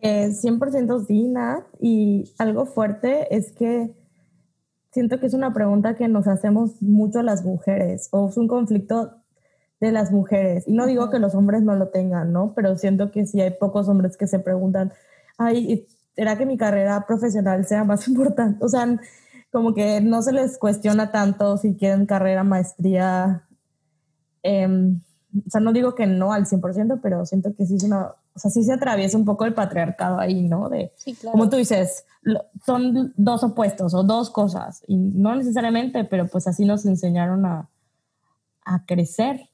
[0.03, 3.95] 100% Dina y algo fuerte es que
[4.91, 9.24] siento que es una pregunta que nos hacemos mucho las mujeres o es un conflicto
[9.81, 10.65] de las mujeres.
[10.67, 12.53] Y no digo que los hombres no lo tengan, ¿no?
[12.55, 14.93] Pero siento que sí hay pocos hombres que se preguntan,
[15.39, 18.65] ay, ¿será que mi carrera profesional sea más importante?
[18.65, 19.01] O sea,
[19.51, 23.45] como que no se les cuestiona tanto si quieren carrera, maestría.
[24.43, 25.01] Em,
[25.47, 28.39] o sea, no digo que no al 100%, pero siento que sí es una o
[28.39, 30.69] sea, sí se atraviesa un poco el patriarcado ahí, ¿no?
[30.69, 30.93] De,
[31.31, 32.05] como tú dices,
[32.67, 37.69] son dos opuestos o dos cosas, y no necesariamente, pero pues así nos enseñaron a,
[38.65, 39.51] a crecer.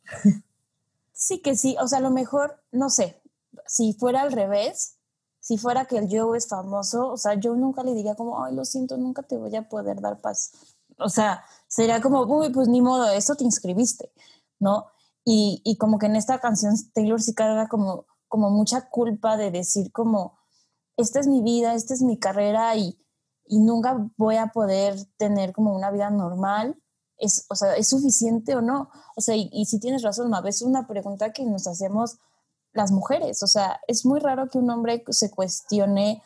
[1.13, 3.23] Sí que sí, o sea, a lo mejor, no sé,
[3.67, 4.97] si fuera al revés,
[5.39, 8.55] si fuera que el yo es famoso, o sea, yo nunca le diría como, ay,
[8.55, 10.53] lo siento, nunca te voy a poder dar paz.
[10.99, 14.11] O sea, sería como, uy, pues ni modo, eso te inscribiste,
[14.59, 14.87] ¿no?
[15.25, 19.51] Y, y como que en esta canción Taylor sí carga como como mucha culpa de
[19.51, 20.39] decir como,
[20.97, 22.97] esta es mi vida, esta es mi carrera y,
[23.45, 26.81] y nunca voy a poder tener como una vida normal.
[27.21, 28.91] Es, o sea, ¿es suficiente o no?
[29.15, 32.19] O sea, y, si tienes razón, veces es una pregunta que nos hacemos
[32.73, 33.43] las mujeres.
[33.43, 36.23] O sea, es muy raro que un hombre se cuestione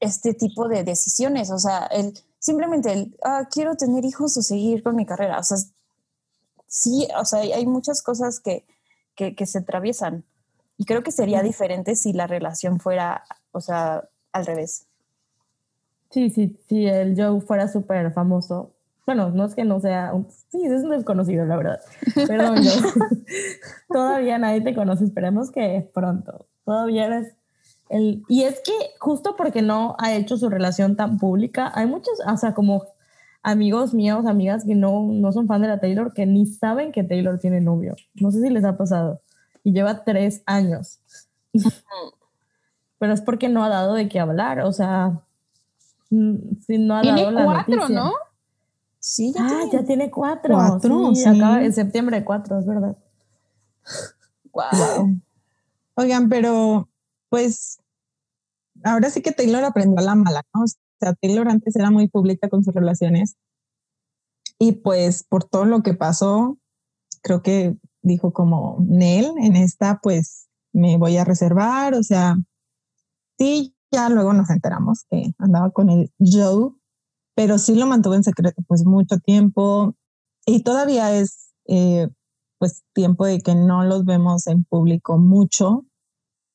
[0.00, 1.50] este tipo de decisiones.
[1.50, 5.38] O sea, el, simplemente el, ah, quiero tener hijos o seguir con mi carrera.
[5.38, 5.58] O sea,
[6.66, 8.66] sí, o sea, hay muchas cosas que,
[9.16, 10.24] que, que se atraviesan.
[10.76, 14.86] Y creo que sería diferente si la relación fuera, o sea, al revés.
[16.10, 18.74] Sí, sí, si el Joe fuera súper famoso.
[19.08, 20.12] Bueno, no es que no sea,
[20.50, 21.80] sí, es un desconocido, la verdad.
[22.14, 23.06] Perdón, Joe.
[23.88, 26.44] Todavía nadie te conoce, esperemos que pronto.
[26.66, 27.34] Todavía eres
[27.88, 28.22] el...
[28.28, 32.36] Y es que justo porque no ha hecho su relación tan pública, hay muchos, o
[32.36, 32.84] sea, como
[33.42, 37.02] amigos míos, amigas que no, no son fan de la Taylor, que ni saben que
[37.02, 37.96] Taylor tiene novio.
[38.12, 39.22] No sé si les ha pasado
[39.64, 41.00] y lleva tres años.
[42.98, 45.22] Pero es porque no ha dado de qué hablar, o sea,
[46.10, 48.12] mm, si no ha dado la cuatro, ¿no?
[49.00, 49.70] Sí, ya, ah, tiene.
[49.72, 50.54] ya tiene cuatro.
[50.54, 52.96] Cuatro, sí, Acaba en septiembre cuatro, es verdad.
[54.50, 55.20] Wow.
[55.94, 56.88] Oigan, pero
[57.28, 57.78] pues
[58.82, 60.62] ahora sí que Taylor aprendió a la mala, ¿no?
[60.62, 60.66] O
[60.98, 63.36] sea, Taylor antes era muy pública con sus relaciones
[64.58, 66.58] y pues por todo lo que pasó,
[67.22, 72.36] creo que dijo como, Nel, en esta pues me voy a reservar, o sea,
[73.38, 76.72] sí, ya luego nos enteramos que andaba con el Joe,
[77.38, 79.94] pero sí lo mantuvo en secreto pues mucho tiempo
[80.44, 82.08] y todavía es eh,
[82.58, 85.84] pues tiempo de que no los vemos en público mucho.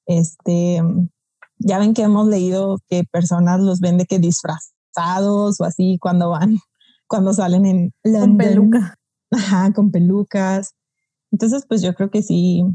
[0.06, 0.82] Este,
[1.58, 6.32] ya ven que hemos leído que personas los ven de que disfrazados o así cuando
[6.32, 6.58] van,
[7.08, 8.96] cuando salen en la peluca
[9.32, 10.76] Ajá, con pelucas.
[11.32, 12.66] Entonces, pues yo creo que sí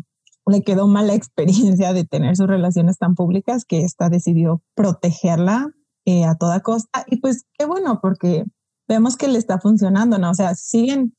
[0.46, 5.66] le quedó mala experiencia de tener sus relaciones tan públicas que esta decidió protegerla
[6.08, 7.04] eh, a toda costa.
[7.08, 8.46] Y pues qué bueno, porque
[8.88, 10.30] vemos que le está funcionando, ¿no?
[10.30, 11.14] O sea, siguen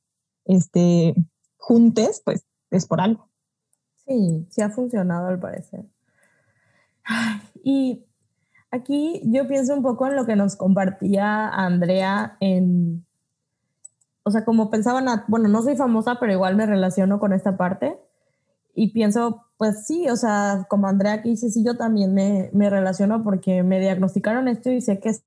[0.45, 1.13] este,
[1.57, 3.29] juntes, pues es por algo.
[4.07, 5.85] Sí, sí ha funcionado al parecer.
[7.63, 8.03] Y
[8.71, 13.05] aquí yo pienso un poco en lo que nos compartía Andrea en,
[14.23, 17.99] o sea, como pensaban, bueno, no soy famosa, pero igual me relaciono con esta parte.
[18.73, 22.69] Y pienso, pues sí, o sea, como Andrea aquí dice, sí, yo también me, me
[22.69, 25.23] relaciono porque me diagnosticaron esto y sé que es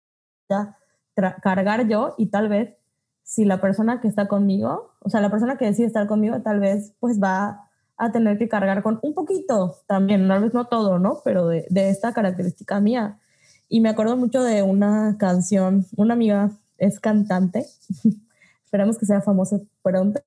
[1.42, 2.74] cargar yo y tal vez
[3.22, 6.60] si la persona que está conmigo, o sea, la persona que decide estar conmigo, tal
[6.60, 10.98] vez pues va a tener que cargar con un poquito también, tal vez no todo,
[10.98, 11.20] ¿no?
[11.24, 13.20] Pero de, de esta característica mía.
[13.68, 17.66] Y me acuerdo mucho de una canción, una amiga es cantante,
[18.64, 20.20] esperamos que sea famosa pronto,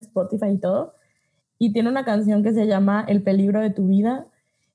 [0.00, 0.94] Spotify y todo,
[1.62, 4.26] y tiene una canción que se llama El peligro de tu vida,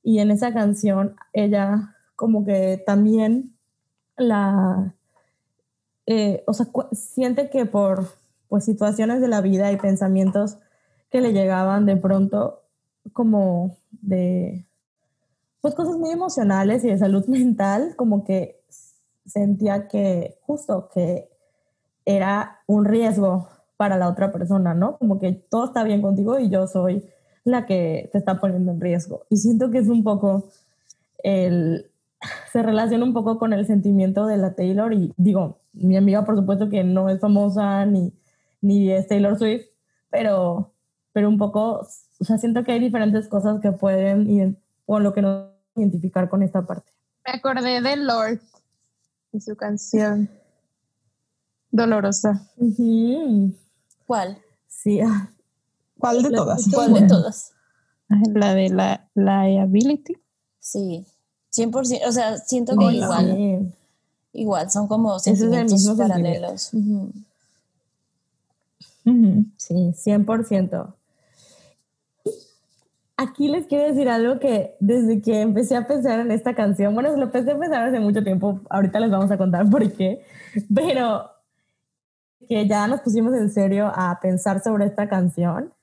[0.04, 3.58] y en esa canción ella como que también
[4.16, 4.96] la,
[6.06, 8.08] eh, o sea, siente que por
[8.48, 10.60] pues, situaciones de la vida y pensamientos
[11.10, 12.62] que le llegaban de pronto
[13.12, 14.66] como de
[15.60, 18.62] pues cosas muy emocionales y de salud mental, como que
[19.26, 21.30] sentía que justo que
[22.06, 24.98] era un riesgo para la otra persona, ¿no?
[24.98, 27.04] Como que todo está bien contigo y yo soy
[27.44, 29.26] la que te está poniendo en riesgo.
[29.30, 30.50] Y siento que es un poco
[31.24, 31.90] el
[32.52, 36.36] se relaciona un poco con el sentimiento de la Taylor y digo, mi amiga por
[36.36, 38.12] supuesto que no es famosa ni,
[38.60, 39.68] ni es Taylor Swift,
[40.10, 40.74] pero
[41.18, 41.80] pero un poco,
[42.20, 44.56] o sea, siento que hay diferentes cosas que pueden,
[44.86, 46.92] o lo que no identificar con esta parte.
[47.26, 48.40] Me acordé de Lord
[49.32, 50.30] y su canción
[51.72, 52.48] Dolorosa.
[54.08, 54.42] ¿Cuál?
[54.68, 55.00] Sí.
[55.02, 55.32] Ah.
[56.00, 56.66] ¿Cuál de todas?
[56.74, 57.54] ¿Cuál de todas?
[58.34, 60.16] La de la liability.
[60.60, 61.06] Sí,
[61.52, 63.74] 100%, o sea, siento que igual.
[64.34, 66.72] Igual, son como sentimientos paralelos.
[69.58, 70.94] Sí, 100%
[73.18, 77.16] aquí les quiero decir algo que desde que empecé a pensar en esta canción, bueno,
[77.18, 80.24] lo empecé a pensar hace mucho tiempo, ahorita les vamos a contar por qué,
[80.74, 81.30] pero
[82.48, 85.74] que ya nos pusimos en serio a pensar sobre esta canción.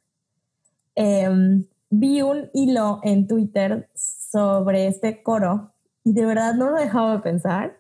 [0.95, 5.73] Em, vi un hilo en Twitter sobre este coro
[6.05, 7.79] y de verdad no lo dejaba de pensar.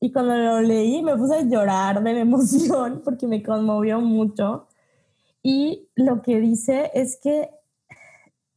[0.00, 4.66] Y cuando lo leí me puse a llorar de la emoción porque me conmovió mucho.
[5.42, 7.50] Y lo que dice es que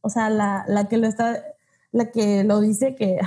[0.06, 1.42] o sea, la, la, que lo está,
[1.90, 3.18] la que lo dice que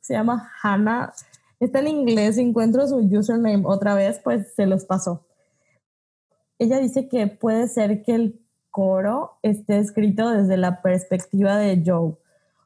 [0.00, 1.12] se llama Hannah,
[1.60, 5.24] está en inglés, encuentro su username otra vez, pues se los pasó.
[6.64, 8.40] Ella dice que puede ser que el
[8.70, 12.14] coro esté escrito desde la perspectiva de Joe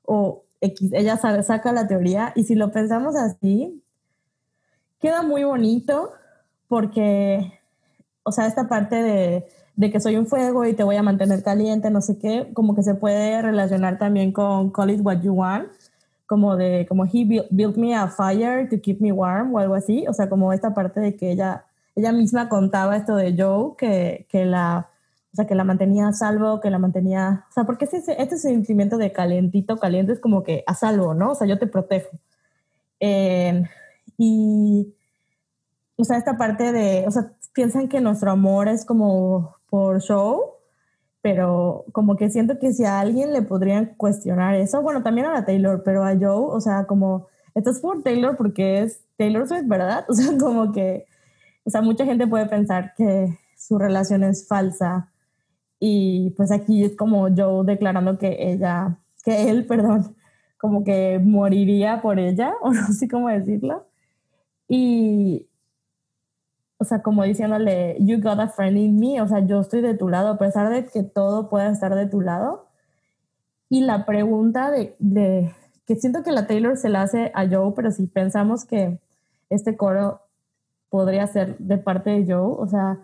[0.05, 3.83] o X, ella sabe, saca la teoría y si lo pensamos así,
[5.01, 6.13] queda muy bonito
[6.67, 7.61] porque,
[8.23, 11.41] o sea, esta parte de de que soy un fuego y te voy a mantener
[11.45, 15.33] caliente, no sé qué, como que se puede relacionar también con Call it what you
[15.33, 15.69] want,
[16.27, 20.05] como de, como he built me a fire to keep me warm o algo así,
[20.09, 21.65] o sea, como esta parte de que ella,
[21.99, 24.89] ella misma contaba esto de Joe, que, que la,
[25.33, 28.39] o sea, que la mantenía a salvo, que la mantenía, o sea, porque este, este
[28.39, 31.33] sentimiento de calentito, caliente es como que a salvo, ¿no?
[31.33, 32.17] O sea, yo te protejo.
[33.01, 33.65] Eh,
[34.17, 34.95] y,
[35.97, 40.53] o sea, esta parte de, o sea, piensan que nuestro amor es como por show,
[41.21, 45.33] pero como que siento que si a alguien le podrían cuestionar eso, bueno, también a
[45.33, 47.27] la Taylor, pero a Joe, o sea, como,
[47.57, 50.05] esto es por Taylor porque es Taylor Swift, ¿verdad?
[50.09, 51.08] O sea, como que,
[51.65, 55.11] o sea, mucha gente puede pensar que su relación es falsa
[55.81, 60.17] y pues aquí es como Joe declarando que ella, que él, perdón,
[60.59, 63.87] como que moriría por ella, o no sé cómo decirlo.
[64.69, 65.49] Y,
[66.79, 69.95] o sea, como diciéndole, you got a friend in me, o sea, yo estoy de
[69.95, 72.67] tu lado, a pesar de que todo pueda estar de tu lado.
[73.71, 75.53] Y la pregunta de, de,
[75.87, 78.99] que siento que la Taylor se la hace a Joe, pero si pensamos que
[79.51, 80.23] este coro
[80.91, 82.99] podría ser de parte de Joe, o sea,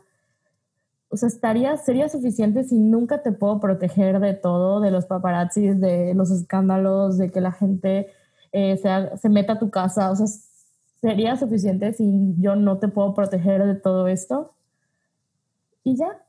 [1.08, 5.80] o sea, estaría, sería suficiente si nunca te puedo proteger de todo, de los paparazzis,
[5.80, 8.08] de los escándalos, de que la gente
[8.52, 10.26] eh, se, se meta a tu casa, o sea,
[11.04, 14.54] sería suficiente si yo no te puedo proteger de todo esto.
[15.82, 16.24] Y ya.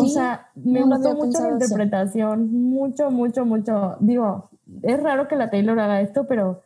[0.00, 3.96] o sea, me gustó mucho la interpretación, mucho, mucho, mucho.
[4.00, 4.50] Digo,
[4.82, 6.62] es raro que la Taylor haga esto, pero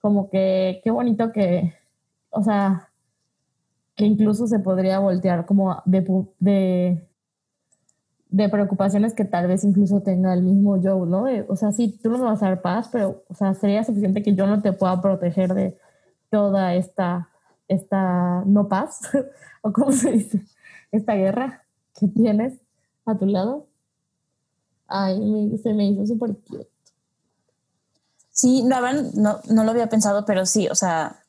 [0.00, 1.74] como que qué bonito que,
[2.30, 2.88] o sea,
[3.94, 7.08] que incluso se podría voltear como de, de,
[8.28, 11.26] de preocupaciones que tal vez incluso tenga el mismo Joe, ¿no?
[11.48, 14.22] o sea, sí, tú no me vas a dar paz, pero, o sea, sería suficiente
[14.22, 15.78] que yo no te pueda proteger de
[16.30, 17.28] toda esta,
[17.68, 19.00] esta no paz,
[19.62, 20.40] o cómo se dice,
[20.90, 21.64] esta guerra
[21.94, 22.54] que tienes
[23.04, 23.66] a tu lado.
[24.86, 26.68] Ay, se me hizo súper cute.
[28.30, 28.80] Sí, no,
[29.14, 31.21] no, no lo había pensado, pero sí, o sea,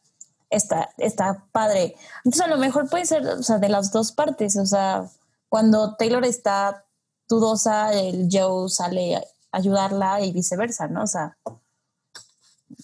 [0.53, 1.95] está, está padre.
[2.23, 5.05] Entonces, a lo mejor puede ser, o sea, de las dos partes, o sea,
[5.49, 6.85] cuando Taylor está
[7.27, 11.03] dudosa, el Joe sale a ayudarla y viceversa, ¿no?
[11.03, 11.37] O sea,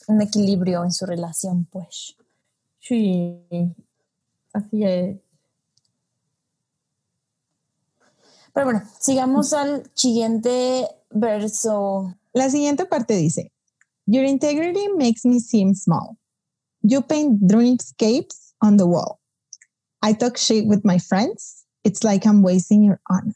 [0.07, 2.15] un equilibrio en su relación, pues.
[2.79, 3.41] Sí,
[4.53, 5.17] así es.
[8.53, 12.15] Pero bueno, sigamos al siguiente verso.
[12.33, 13.51] La siguiente parte dice,
[14.05, 16.17] Your integrity makes me seem small.
[16.81, 19.19] You paint dreamscapes on the wall.
[20.01, 21.65] I talk shit with my friends.
[21.83, 23.35] It's like I'm wasting your honor.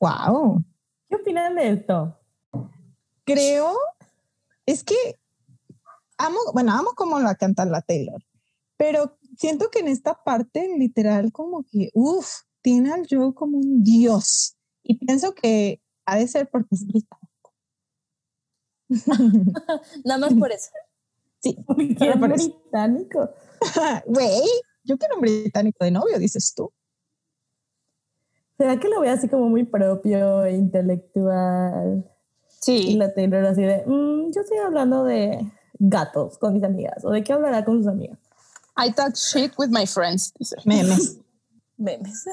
[0.00, 0.64] Wow.
[1.10, 2.16] ¿Qué opinan de esto?
[3.24, 3.76] Creo,
[4.66, 4.96] es que
[6.18, 8.20] amo, bueno, amo como la canta la Taylor,
[8.76, 13.82] pero siento que en esta parte literal como que, uff, tiene al Joe como un
[13.82, 14.56] dios.
[14.82, 17.54] Y pienso que ha de ser porque es británico.
[20.04, 20.70] Nada más por eso.
[21.42, 23.30] Sí, porque británico.
[24.06, 24.42] Güey,
[24.84, 26.72] yo quiero un británico de novio, dices tú.
[28.58, 32.08] ¿Será que lo ve así como muy propio intelectual?
[32.60, 32.90] Sí.
[32.90, 35.44] Y la Taylor así de, mm, yo estoy hablando de
[35.78, 37.04] gatos con mis amigas.
[37.04, 38.18] ¿O de qué hablará con sus amigas?
[38.76, 40.32] I talk shit with my friends.
[40.64, 41.18] Memes.
[41.76, 42.24] Memes.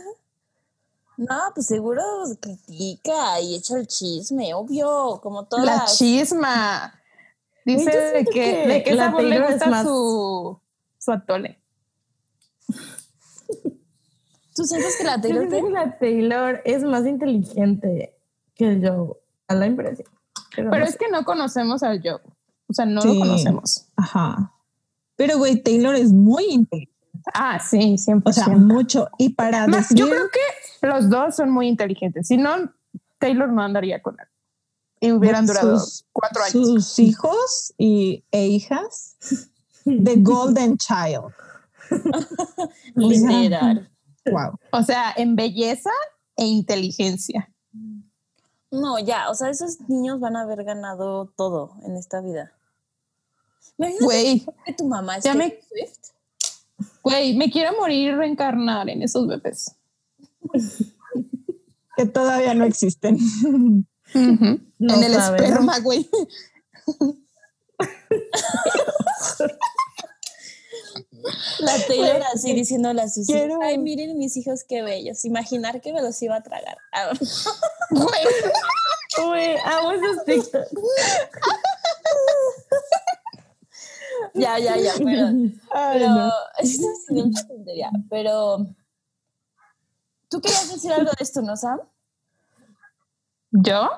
[1.17, 2.01] No, pues seguro
[2.39, 5.65] critica y echa el chisme, obvio, como todas.
[5.65, 6.98] La chisma.
[7.77, 9.83] Dice de que, de que sabor le gusta más...
[9.83, 10.59] su,
[10.97, 11.61] su atole.
[14.55, 18.17] ¿Tú sientes que la Taylor, que la Taylor es más inteligente
[18.55, 19.15] que el Joe?
[19.47, 20.07] A la impresión.
[20.55, 22.19] Pero, es que no conocemos al Joe.
[22.67, 23.87] O sea, no lo conocemos.
[23.95, 24.53] Ajá.
[25.15, 26.93] Pero, güey, Taylor es muy inteligente.
[27.33, 28.21] Ah, sí, 100%.
[28.25, 29.07] O sea, mucho.
[29.17, 29.97] Y para decir...
[29.97, 32.27] Yo creo que los dos son muy inteligentes.
[32.27, 32.73] Si no,
[33.17, 34.27] Taylor no andaría con él.
[34.99, 35.81] Y hubieran durado
[36.11, 36.51] cuatro años.
[36.51, 39.15] Sus hijos y, e hijas.
[39.85, 41.33] The Golden Child.
[42.95, 43.89] Literal.
[44.25, 44.59] Wow.
[44.71, 45.91] O sea, en belleza
[46.35, 47.49] e inteligencia.
[48.71, 52.51] No, ya, o sea, esos niños van a haber ganado todo en esta vida.
[53.77, 55.57] Güey, que tu mamá es me...
[57.01, 59.75] Güey, me quiero morir y reencarnar en esos bebés.
[61.97, 63.17] que todavía no existen.
[64.13, 66.09] En el esperma, güey.
[71.59, 75.93] La Taylor así diciéndole a sus hijos, ay, miren mis hijos qué bellos, imaginar que
[75.93, 76.77] me los iba a tragar.
[79.17, 80.71] Güey, amo esos TikToks.
[84.35, 85.27] ya, ya, ya, pero,
[85.73, 86.31] pero no.
[87.47, 88.65] tontería, pero
[90.29, 91.81] tú querías decir algo de esto, ¿no, Sam?
[93.51, 93.89] ¿Yo?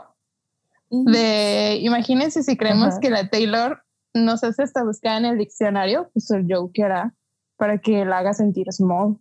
[0.89, 3.83] De, imagínense si creemos que la Taylor
[4.13, 7.15] nos hace esta búsqueda en el diccionario, pues el Joe hará
[7.55, 9.17] para que la haga sentir small.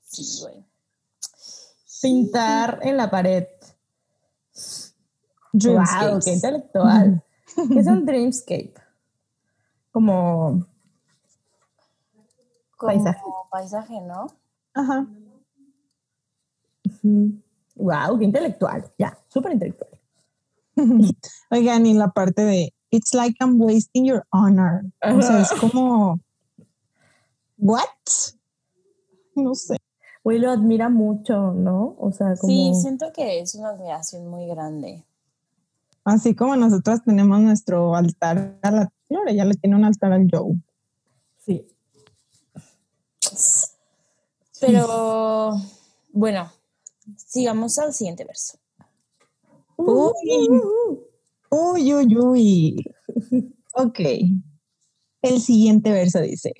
[0.00, 0.64] Sí, güey.
[2.02, 3.46] Pintar en la pared.
[5.52, 7.22] Wow, qué intelectual.
[7.56, 8.74] es un dreamscape?
[9.92, 10.66] Como,
[12.76, 13.20] Como paisaje.
[13.50, 14.26] paisaje, ¿no?
[14.74, 15.06] Ajá.
[17.76, 18.84] Wow, qué intelectual.
[18.98, 19.90] Ya, súper intelectual.
[21.50, 24.82] Oigan, y la parte de it's like I'm wasting your honor.
[25.02, 26.20] O sea, es como,
[27.58, 27.84] ¿what?
[29.34, 29.76] No sé.
[30.24, 31.94] Güey, lo admira mucho, ¿no?
[31.98, 32.52] O sea, como...
[32.52, 35.04] Sí, siento que es una admiración muy grande.
[36.04, 40.28] Así como nosotros tenemos nuestro altar a la Taylor, ella le tiene un altar al
[40.30, 40.54] Joe.
[41.44, 41.66] Sí.
[44.60, 45.60] Pero,
[46.12, 46.50] bueno,
[47.36, 48.58] sigamos al siguiente verso.
[49.76, 50.50] Uy.
[51.50, 52.84] Uy, uy, uy.
[53.74, 54.00] Ok.
[55.22, 56.52] El siguiente verso dice,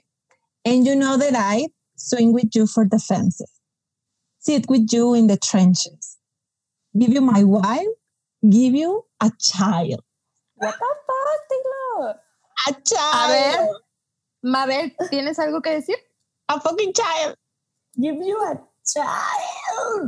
[0.64, 3.50] And you know that I swing with you for the fences,
[4.38, 6.18] sit with you in the trenches,
[6.98, 7.86] give you my wife,
[8.42, 10.02] give you a child.
[10.56, 12.20] What the fuck, Taylor?
[12.68, 13.14] A child.
[13.14, 13.68] A ver,
[14.42, 15.96] Mabel, ¿tienes algo que decir?
[16.48, 17.36] A fucking child.
[17.98, 19.45] Give you a child.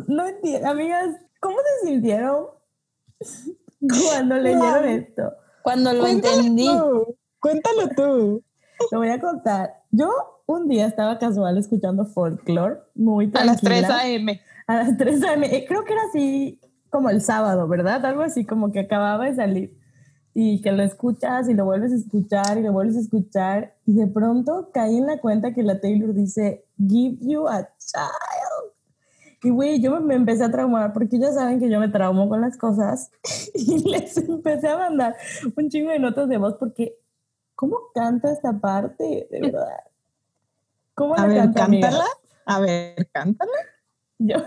[0.06, 2.46] No entiendo, amigas, ¿cómo se sintieron
[3.80, 5.32] cuando leyeron esto.
[5.62, 6.68] Cuando lo entendí.
[7.40, 8.44] Cuéntalo tú.
[8.90, 9.82] Lo voy a contar.
[9.90, 10.10] Yo
[10.46, 13.52] un día estaba casual escuchando folklore, muy tranquila.
[13.52, 14.40] A las 3 a.m.
[14.66, 15.64] a las 3 a.m.
[15.66, 16.60] Creo que era así
[16.90, 18.04] como el sábado, ¿verdad?
[18.06, 19.78] Algo así como que acababa de salir
[20.34, 23.94] y que lo escuchas y lo vuelves a escuchar y lo vuelves a escuchar y
[23.94, 28.37] de pronto caí en la cuenta que la Taylor dice, give you a child.
[29.42, 32.40] Y güey, yo me empecé a traumar porque ya saben que yo me traumo con
[32.40, 33.10] las cosas
[33.54, 35.16] y les empecé a mandar
[35.56, 36.98] un chingo de notas de voz porque
[37.54, 39.28] ¿cómo canta esta parte?
[39.30, 39.84] De verdad.
[40.94, 42.04] ¿Cómo a ver, cántala.
[42.46, 43.52] A ver, cántala.
[44.18, 44.38] Yo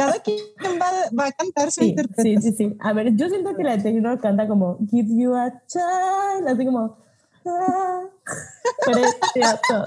[0.00, 0.38] cada quien
[0.80, 2.42] va, a cantar su interpretación.
[2.42, 2.76] Sí, sí, sí.
[2.80, 6.96] A ver, yo siento que la Taylor canta como Give you a child, así como.
[7.44, 8.04] Ah,
[8.86, 9.84] precioso.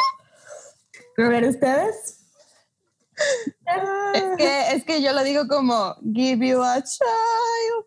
[1.18, 2.23] A ver, ¿ustedes?
[4.14, 7.86] Es que, es que yo lo digo como Give you a child.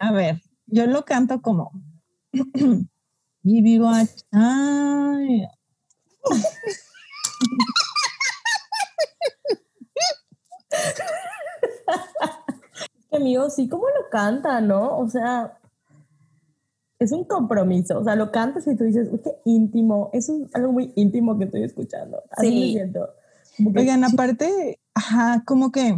[0.00, 1.72] A ver, yo lo canto como
[2.32, 5.48] Give you a child
[13.10, 14.98] que amigo, sí, ¿cómo lo canta, no?
[14.98, 15.58] O sea,
[17.00, 17.98] es un compromiso.
[17.98, 20.10] O sea, lo cantas y tú dices, uy, qué íntimo.
[20.12, 22.22] Eso es algo muy íntimo que estoy escuchando.
[22.30, 23.08] Así me siento.
[23.74, 25.94] Oigan, aparte, ajá, como que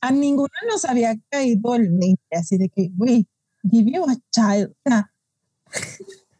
[0.00, 3.26] a ninguno nos había caído el 20, así de que, güey,
[3.68, 4.70] give you a child.
[4.70, 5.10] O sea,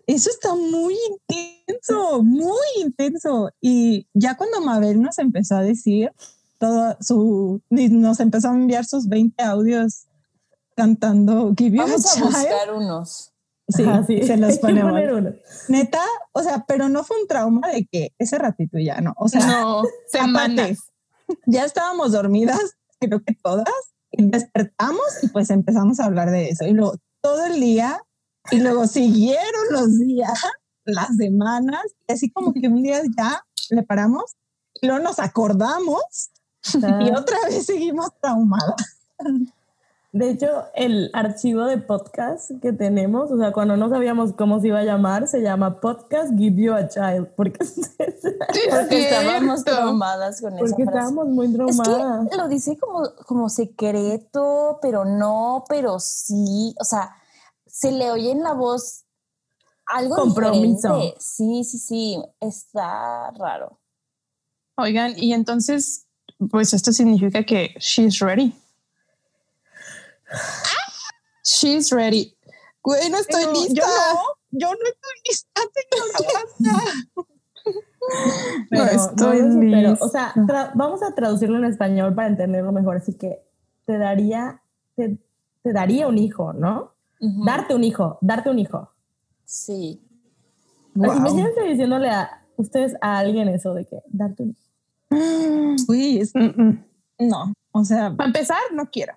[0.07, 3.51] eso está muy intenso, muy intenso.
[3.63, 6.13] Y ya cuando Mabel nos empezó a decir
[6.59, 10.07] todo su, nos empezó a enviar sus 20 audios
[10.77, 13.33] cantando Give Vamos a, buscar unos.
[13.69, 14.95] Sí, sí, se los ponemos.
[15.69, 19.15] Neta, o sea, pero no fue un trauma de que ese ratito ya no.
[19.17, 20.79] O sea, no, semanas.
[21.47, 22.59] ya estábamos dormidas,
[22.99, 23.73] creo que todas,
[24.11, 26.67] y despertamos y pues empezamos a hablar de eso.
[26.67, 28.03] Y luego todo el día
[28.51, 30.39] y luego siguieron los días,
[30.85, 34.37] las semanas, y así como que un día ya le paramos
[34.81, 36.03] y luego nos acordamos
[36.75, 38.99] y otra vez seguimos traumadas.
[40.15, 44.67] De hecho, el archivo de podcast que tenemos, o sea, cuando no sabíamos cómo se
[44.67, 47.65] iba a llamar, se llama Podcast Give You a Child, porque,
[48.91, 50.67] estábamos traumadas con eso.
[50.67, 52.25] Porque estábamos muy traumadas.
[52.25, 57.17] Es que lo dice como, como secreto, pero no, pero sí, o sea,
[57.67, 59.07] se le oye en la voz
[59.87, 60.89] algo Compromiso.
[60.95, 61.17] Diferente.
[61.21, 63.81] Sí, sí, sí, está raro.
[64.77, 66.07] Oigan, y entonces,
[66.51, 68.55] pues esto significa que she's ready.
[71.45, 72.37] She's ready.
[72.83, 73.75] Güey, no estoy lista.
[73.75, 74.21] Yo no,
[74.51, 75.61] yo no estoy lista,
[78.71, 80.05] pero, no estoy lista.
[80.05, 80.35] o sea,
[80.75, 82.97] vamos a traducirlo en español para entenderlo mejor.
[82.97, 83.45] Así que
[83.87, 84.63] te daría,
[84.97, 85.19] te,
[85.63, 86.95] te daría un hijo, ¿no?
[87.21, 88.91] Darte un hijo, darte un hijo.
[89.45, 90.03] Sí.
[90.95, 91.17] Wow.
[91.19, 95.85] Imagínense diciéndole a ustedes a alguien eso de que darte un hijo.
[95.89, 99.15] Uy, es, no, o sea, para empezar, no quiero.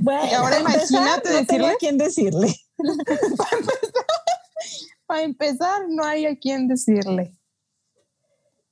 [0.00, 2.54] Bueno, ahora imagínate decirle a quién decirle.
[5.06, 7.32] para, empezar, no hay a quién decirle.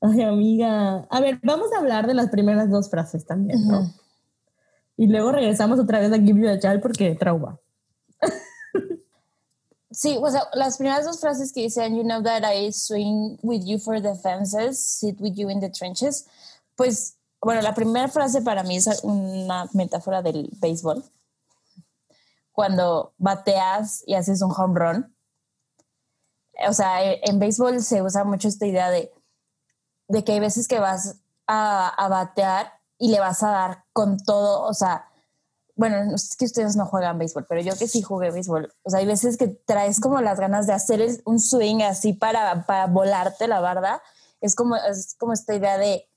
[0.01, 1.07] Ay, amiga.
[1.11, 3.93] A ver, vamos a hablar de las primeras dos frases también, ¿no?
[4.97, 7.59] Y luego regresamos otra vez a Give You a Child porque trauma.
[9.93, 13.63] Sí, o sea, las primeras dos frases que dicen, you know that I swing with
[13.65, 16.27] you for the fences, sit with you in the trenches,
[16.77, 21.05] pues, bueno, la primera frase para mí es una metáfora del béisbol.
[22.53, 25.17] Cuando bateas y haces un home run.
[26.69, 29.11] O sea, en béisbol se usa mucho esta idea de,
[30.09, 31.17] de que hay veces que vas
[31.47, 35.07] a, a batear y le vas a dar con todo, o sea,
[35.75, 38.91] bueno, no es que ustedes no juegan béisbol, pero yo que sí jugué béisbol, o
[38.91, 42.87] sea, hay veces que traes como las ganas de hacer un swing así para, para
[42.87, 44.03] volarte la barda,
[44.43, 46.10] es como, es como esta idea de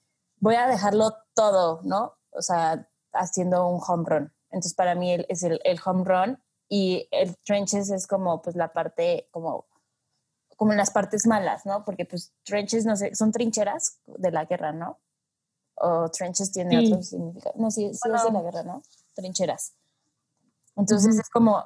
[0.43, 2.17] voy a dejarlo todo, ¿no?
[2.31, 4.33] O sea, haciendo un home run.
[4.49, 8.73] Entonces, para mí es el, el home run y el trenches es como pues la
[8.73, 9.67] parte como
[10.55, 11.83] como en las partes malas, ¿no?
[11.83, 14.99] Porque pues trenches, no sé, son trincheras de la guerra, ¿no?
[15.75, 17.55] o trenches tiene otro significado.
[17.57, 18.83] No, sí, sí es de la guerra, ¿no?
[19.15, 19.73] Trincheras.
[20.75, 21.63] Entonces es como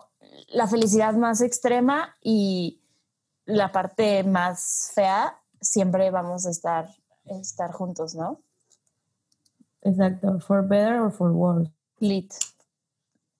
[0.47, 2.81] la felicidad más extrema y
[3.45, 6.89] la parte más fea, siempre vamos a estar,
[7.25, 8.41] estar juntos, ¿no?
[9.81, 11.69] Exacto, for better or for worse.
[11.99, 12.33] Lit.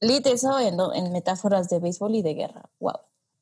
[0.01, 2.69] Lit eso en, en metáforas de béisbol y de guerra.
[2.79, 2.99] Wow.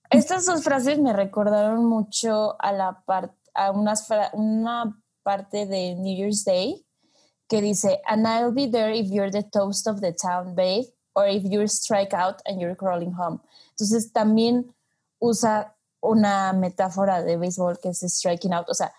[0.10, 6.16] Estas dos frases me recordaron mucho a la parte a unas una parte de New
[6.16, 6.86] Year's Day
[7.48, 10.86] que dice, and I'll be there if you're the toast of the town, babe,
[11.16, 13.40] or if you strike out and you're crawling home.
[13.72, 14.76] Entonces también
[15.20, 18.94] usa una metáfora de béisbol que es striking out, o sea,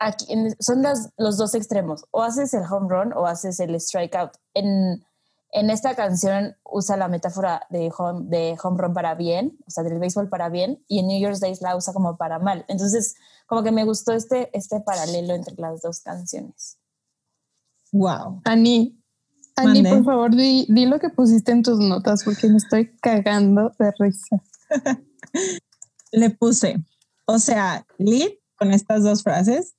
[0.00, 0.26] aquí,
[0.58, 0.82] son
[1.16, 2.04] los dos extremos.
[2.10, 4.32] O haces el home run o haces el strikeout.
[4.54, 5.04] En,
[5.52, 9.84] en esta canción usa la metáfora de home, de home run para bien, o sea,
[9.84, 12.64] del béisbol para bien, y en New Year's Day la usa como para mal.
[12.68, 13.14] Entonces,
[13.46, 16.78] como que me gustó este, este paralelo entre las dos canciones.
[17.92, 18.42] Wow.
[18.44, 19.00] Ani,
[19.56, 23.72] Ani, por favor, di, di, lo que pusiste en tus notas porque me estoy cagando
[23.78, 24.42] de risa.
[26.12, 26.76] Le puse,
[27.26, 29.74] o sea, lead con estas dos frases,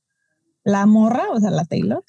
[0.63, 2.03] la morra, o sea, la Taylor,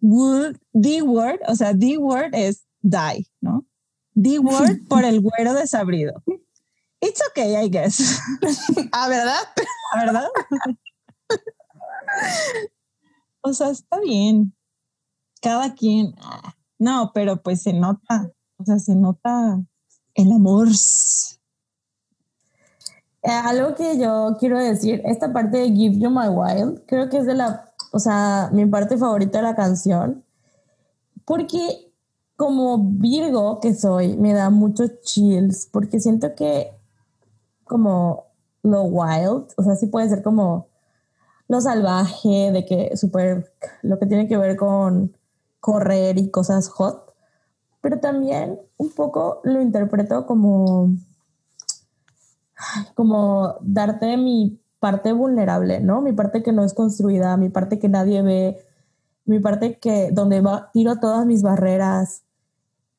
[0.00, 3.66] would, the word, o sea, the word es die, ¿no?
[4.14, 6.22] The word por el güero desabrido.
[7.00, 8.20] It's okay, I guess.
[8.92, 9.40] ¿Ah, verdad?
[9.92, 10.28] ¿Ah, verdad?
[13.40, 14.54] o sea, está bien.
[15.40, 16.14] Cada quien.
[16.78, 19.58] No, pero pues se nota, o sea, se nota
[20.14, 20.68] el amor.
[23.22, 27.18] Eh, algo que yo quiero decir, esta parte de Give You My Wild, creo que
[27.18, 30.24] es de la, o sea, mi parte favorita de la canción,
[31.24, 31.92] porque
[32.36, 36.72] como Virgo que soy, me da muchos chills, porque siento que
[37.64, 38.24] como
[38.62, 40.68] lo wild, o sea, sí puede ser como
[41.48, 45.16] lo salvaje, de que súper, lo que tiene que ver con
[45.58, 47.12] correr y cosas hot,
[47.80, 50.94] pero también un poco lo interpreto como,
[52.94, 56.00] como darte mi parte vulnerable, ¿no?
[56.00, 58.58] Mi parte que no es construida, mi parte que nadie ve,
[59.24, 62.24] mi parte que donde va, tiro todas mis barreras,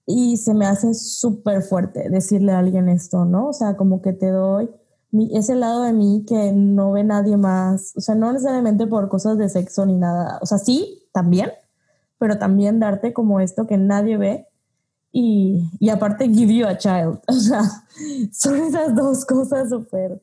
[0.06, 3.48] y se me hace súper fuerte decirle a alguien esto, ¿no?
[3.48, 4.70] O sea, como que te doy
[5.34, 9.38] ese lado de mí que no ve nadie más, o sea, no necesariamente por cosas
[9.38, 11.52] de sexo ni nada, o sea, sí, también,
[12.18, 14.48] pero también darte como esto que nadie ve.
[15.14, 17.64] Y, y aparte give you a child, o sea,
[18.32, 20.22] son esas dos cosas súper,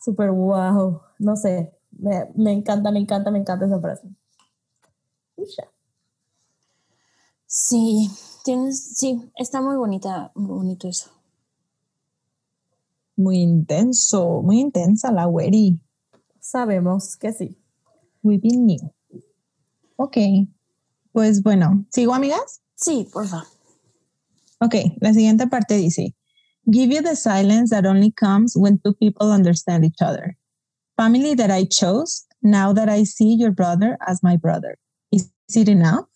[0.00, 4.08] súper wow, no sé, me, me, encanta, me encanta, me encanta esa frase.
[7.46, 8.10] Sí,
[8.42, 11.10] Tienes, sí, está muy bonita, muy bonito eso.
[13.16, 15.78] Muy intenso, muy intensa la Weri.
[16.40, 17.58] Sabemos que sí.
[18.22, 18.92] We been new.
[19.96, 20.16] Ok,
[21.12, 22.62] pues bueno, ¿sigo amigas?
[22.74, 23.46] Sí, por favor.
[24.60, 26.14] Ok, la siguiente parte dice,
[26.70, 30.36] give you the silence that only comes when two people understand each other.
[30.96, 34.76] Family that I chose, now that I see your brother as my brother.
[35.12, 36.06] Is it enough?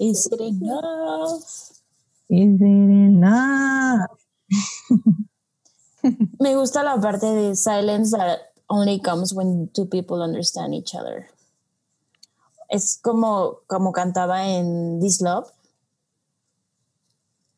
[0.00, 1.40] Is it enough?
[2.30, 4.10] Is it enough?
[6.40, 11.28] Me gusta la parte de silence that only comes when two people understand each other.
[12.70, 15.50] Es como, como cantaba en This Love.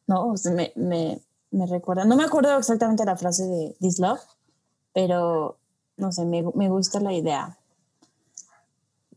[0.06, 2.04] No, me, me, me recuerda.
[2.04, 4.20] No me acuerdo exactamente la frase de This Love,
[4.92, 5.58] pero
[5.96, 7.58] no sé, me, me gusta la idea.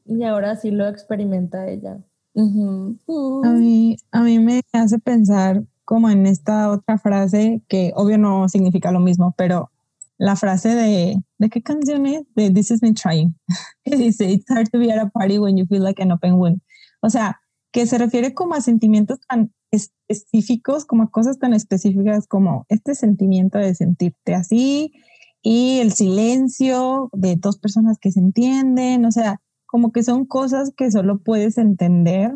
[0.06, 2.00] Y ahora sí lo experimenta ella.
[2.36, 8.48] A, mí, a mí me hace pensar como en esta otra frase que obvio no
[8.48, 9.72] significa lo mismo, pero
[10.18, 12.24] la frase de, ¿de qué canción es?
[12.36, 13.36] De This Is Me Trying,
[13.84, 16.34] que dice, It's hard to be at a party when you feel like an open
[16.36, 16.62] wound.
[17.02, 17.40] O sea,
[17.72, 22.96] que se refiere como a sentimientos tan específicos, como a cosas tan específicas como este
[22.96, 24.94] sentimiento de sentirte así
[25.42, 30.74] y el silencio de dos personas que se entienden, o sea, como que son cosas
[30.76, 32.36] que solo puedes entender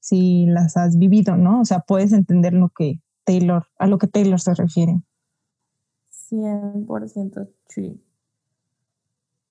[0.00, 1.62] si las has vivido, ¿no?
[1.62, 5.00] O sea, puedes entender lo que Taylor, a lo que Taylor se refiere.
[6.30, 8.00] 100% sí.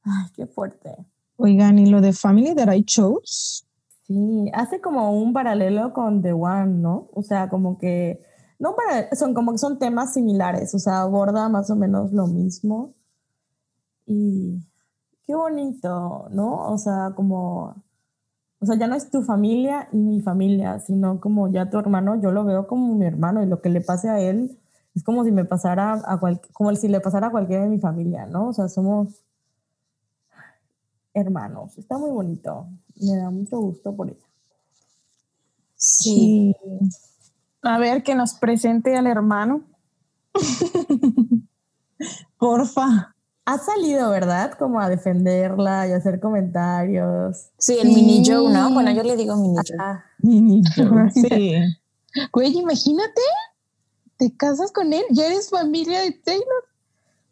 [0.03, 0.95] Ay, qué fuerte.
[1.37, 3.65] Oigan, ¿y lo de Family That I Chose?
[4.13, 7.09] Sí, hace como un paralelo con The One, ¿no?
[7.13, 8.21] O sea, como que,
[8.59, 12.27] no para, son como que son temas similares, o sea, aborda más o menos lo
[12.27, 12.93] mismo.
[14.05, 14.59] Y
[15.25, 16.71] qué bonito, ¿no?
[16.71, 17.83] O sea, como,
[18.59, 22.21] o sea, ya no es tu familia y mi familia, sino como ya tu hermano,
[22.21, 24.59] yo lo veo como mi hermano y lo que le pase a él
[24.95, 26.19] es como si me pasara a
[26.53, 28.49] como si le pasara a cualquiera de mi familia, ¿no?
[28.49, 29.23] O sea, somos
[31.13, 31.77] hermanos.
[31.77, 32.67] Está muy bonito.
[32.95, 34.25] Me da mucho gusto por ella.
[35.75, 36.55] Sí.
[37.61, 39.63] A ver, que nos presente al hermano.
[42.37, 43.13] Porfa
[43.45, 44.53] ha salido, ¿verdad?
[44.57, 47.49] Como a defenderla y hacer comentarios.
[47.57, 48.73] Sí, el mini Joe, ¿no?
[48.73, 50.03] Bueno, yo le digo mini Joe.
[50.19, 51.55] Mini Joe, sí.
[52.31, 53.21] Güey, imagínate,
[54.17, 56.63] te casas con él, ya eres familia de Taylor.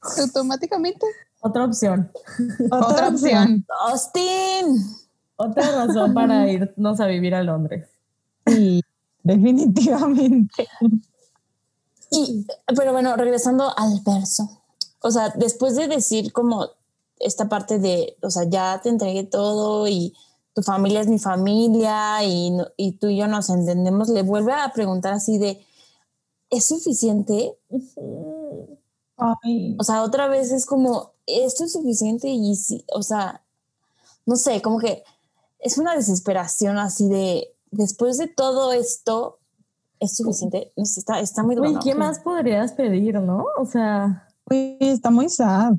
[0.22, 1.06] Automáticamente.
[1.42, 2.12] Otra opción.
[2.72, 3.66] Otra, opción.
[3.88, 4.78] Austin.
[5.36, 7.88] Otra razón para irnos a vivir a Londres.
[8.46, 8.82] Sí,
[9.24, 10.68] definitivamente.
[12.12, 14.62] Y, pero bueno, regresando al verso
[15.02, 16.70] o sea, después de decir como
[17.20, 20.14] esta parte de, o sea, ya te entregué todo y
[20.54, 24.72] tu familia es mi familia y, y tú y yo nos entendemos, le vuelve a
[24.74, 25.64] preguntar así de,
[26.50, 27.58] ¿es suficiente?
[29.78, 33.44] O sea, otra vez es como, esto es suficiente y sí, o sea,
[34.26, 35.04] no sé, como que
[35.60, 39.38] es una desesperación así de, después de todo esto,
[40.00, 40.74] es suficiente.
[40.76, 41.80] Está, está muy duro.
[41.84, 43.46] ¿qué más podrías pedir, no?
[43.58, 44.28] O sea.
[44.50, 45.74] está muy sad.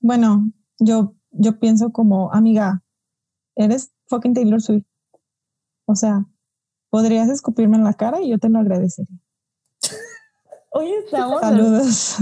[0.00, 2.82] Bueno, yo, yo pienso como, amiga,
[3.54, 4.84] eres fucking Taylor Swift.
[5.84, 6.26] O sea,
[6.90, 9.18] podrías escupirme en la cara y yo te lo agradecería.
[10.78, 11.40] Hoy estamos.
[11.40, 12.18] Saludos.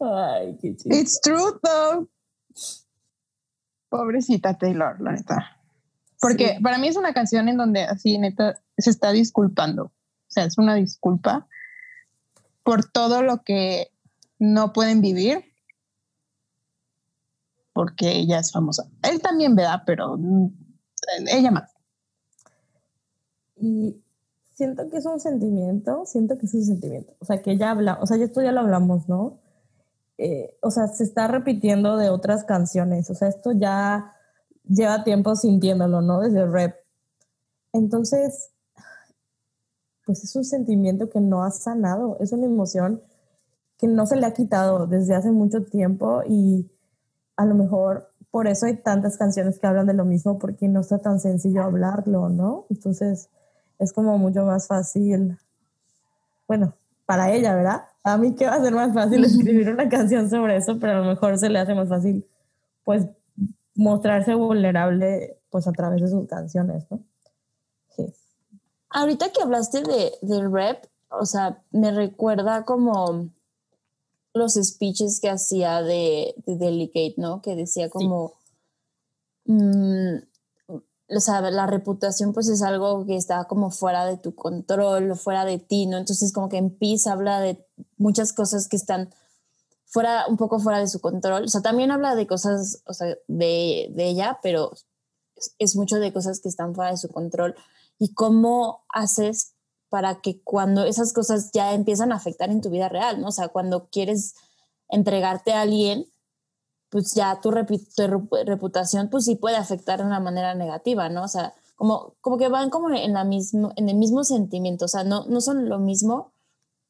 [0.00, 0.96] Ay, qué chido.
[0.96, 2.08] It's true, though.
[3.90, 5.58] Pobrecita Taylor, la neta.
[6.18, 9.84] Porque para mí es una canción en donde así, neta, se está disculpando.
[9.84, 9.92] O
[10.28, 11.46] sea, es una disculpa
[12.62, 13.92] por todo lo que
[14.38, 15.44] no pueden vivir.
[17.74, 18.88] Porque ella es famosa.
[19.02, 19.82] Él también, ¿verdad?
[19.84, 20.48] Pero mm,
[21.30, 21.77] ella más.
[23.60, 24.02] Y
[24.54, 27.14] siento que es un sentimiento, siento que es un sentimiento.
[27.20, 29.38] O sea, que ella habla, o sea, esto ya lo hablamos, ¿no?
[30.18, 33.08] Eh, o sea, se está repitiendo de otras canciones.
[33.10, 34.14] O sea, esto ya
[34.68, 36.20] lleva tiempo sintiéndolo, ¿no?
[36.20, 36.74] Desde el rap.
[37.72, 38.50] Entonces,
[40.04, 43.02] pues es un sentimiento que no ha sanado, es una emoción
[43.76, 46.70] que no se le ha quitado desde hace mucho tiempo y
[47.36, 50.80] a lo mejor por eso hay tantas canciones que hablan de lo mismo porque no
[50.80, 52.66] está tan sencillo hablarlo, ¿no?
[52.70, 53.28] Entonces,
[53.78, 55.38] es como mucho más fácil,
[56.46, 56.74] bueno,
[57.06, 57.84] para ella, ¿verdad?
[58.02, 61.00] A mí que va a ser más fácil escribir una canción sobre eso, pero a
[61.00, 62.26] lo mejor se le hace más fácil,
[62.84, 63.06] pues,
[63.74, 67.00] mostrarse vulnerable, pues, a través de sus canciones, ¿no?
[67.96, 68.12] Sí.
[68.90, 73.30] Ahorita que hablaste de, del rap, o sea, me recuerda como
[74.34, 77.40] los speeches que hacía de, de Delicate, ¿no?
[77.40, 78.34] Que decía como,
[79.46, 80.18] mm,
[81.10, 85.16] o sea, la reputación pues es algo que está como fuera de tu control o
[85.16, 85.96] fuera de ti, ¿no?
[85.96, 89.10] Entonces como que en Peace habla de muchas cosas que están
[89.86, 91.44] fuera, un poco fuera de su control.
[91.44, 94.72] O sea, también habla de cosas, o sea, de, de ella, pero
[95.58, 97.54] es, mucho de cosas que están fuera de su control.
[97.98, 99.54] Y cómo haces
[99.88, 103.28] para que cuando esas cosas ya empiezan a afectar en tu vida real, ¿no?
[103.28, 104.34] O sea, cuando quieres
[104.90, 106.06] entregarte a alguien,
[106.90, 111.24] pues ya tu, reputación pues sí puede afectar de una manera negativa, ¿no?
[111.24, 114.88] O sea, como, como que van como en, la mismo, en el mismo sentimiento, o
[114.88, 116.32] sea, no, no son lo mismo,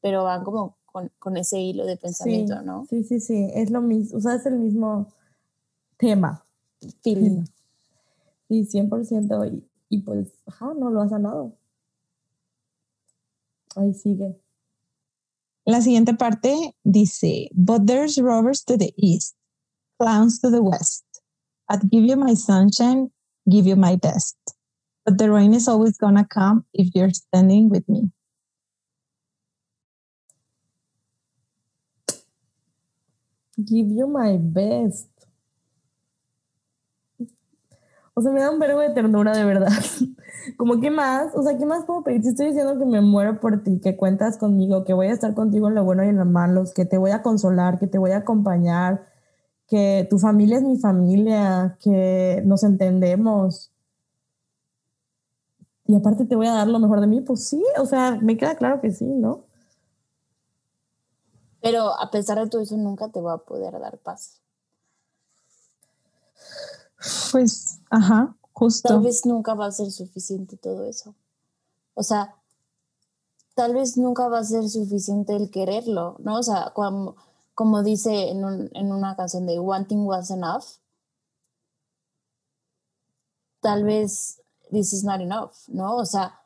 [0.01, 2.85] pero van como con, con ese hilo de pensamiento, ¿no?
[2.89, 5.07] Sí, sí, sí, es lo mismo, o sea, es el mismo
[5.97, 6.45] tema.
[7.03, 7.45] Feeling.
[8.49, 11.53] Sí, 100%, y, y pues, ajá, no lo ha sanado.
[13.75, 14.35] Ahí sigue.
[15.65, 19.35] La siguiente parte dice, but there's robbers to the east
[19.99, 21.03] clowns to the west.
[21.69, 23.11] I'd give you my sunshine,
[23.49, 24.37] give you my best.
[25.05, 28.11] But the rain is always gonna come if you're standing with me.
[33.57, 35.09] Give you my best.
[38.13, 39.71] O sea, me da un verbo de ternura de verdad.
[40.57, 41.33] Como, ¿qué más?
[41.35, 42.21] O sea, ¿qué más puedo pedir?
[42.21, 45.33] Si estoy diciendo que me muero por ti, que cuentas conmigo, que voy a estar
[45.33, 47.97] contigo en lo bueno y en lo malo, que te voy a consolar, que te
[47.97, 49.08] voy a acompañar,
[49.69, 53.71] que tu familia es mi familia, que nos entendemos.
[55.85, 58.35] Y aparte te voy a dar lo mejor de mí, pues sí, o sea, me
[58.35, 59.43] queda claro que sí, ¿no?
[61.61, 64.39] Pero a pesar de todo eso, nunca te va a poder dar paz.
[67.31, 68.89] Pues, ajá, justo.
[68.89, 71.15] Tal vez nunca va a ser suficiente todo eso.
[71.93, 72.35] O sea,
[73.55, 76.37] tal vez nunca va a ser suficiente el quererlo, ¿no?
[76.39, 77.15] O sea, cuando
[77.59, 78.45] como dice en,
[78.89, 80.63] una canción de One Thing Was Enough,
[83.59, 84.41] tal vez
[84.71, 85.97] this is not enough, ¿no?
[85.97, 86.39] O sea,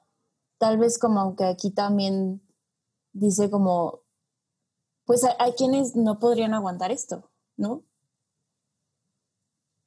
[0.57, 2.41] tal vez como que aquí también
[3.11, 3.99] dice como,
[5.05, 7.83] pues hay, quienes no podrían aguantar esto, ¿no?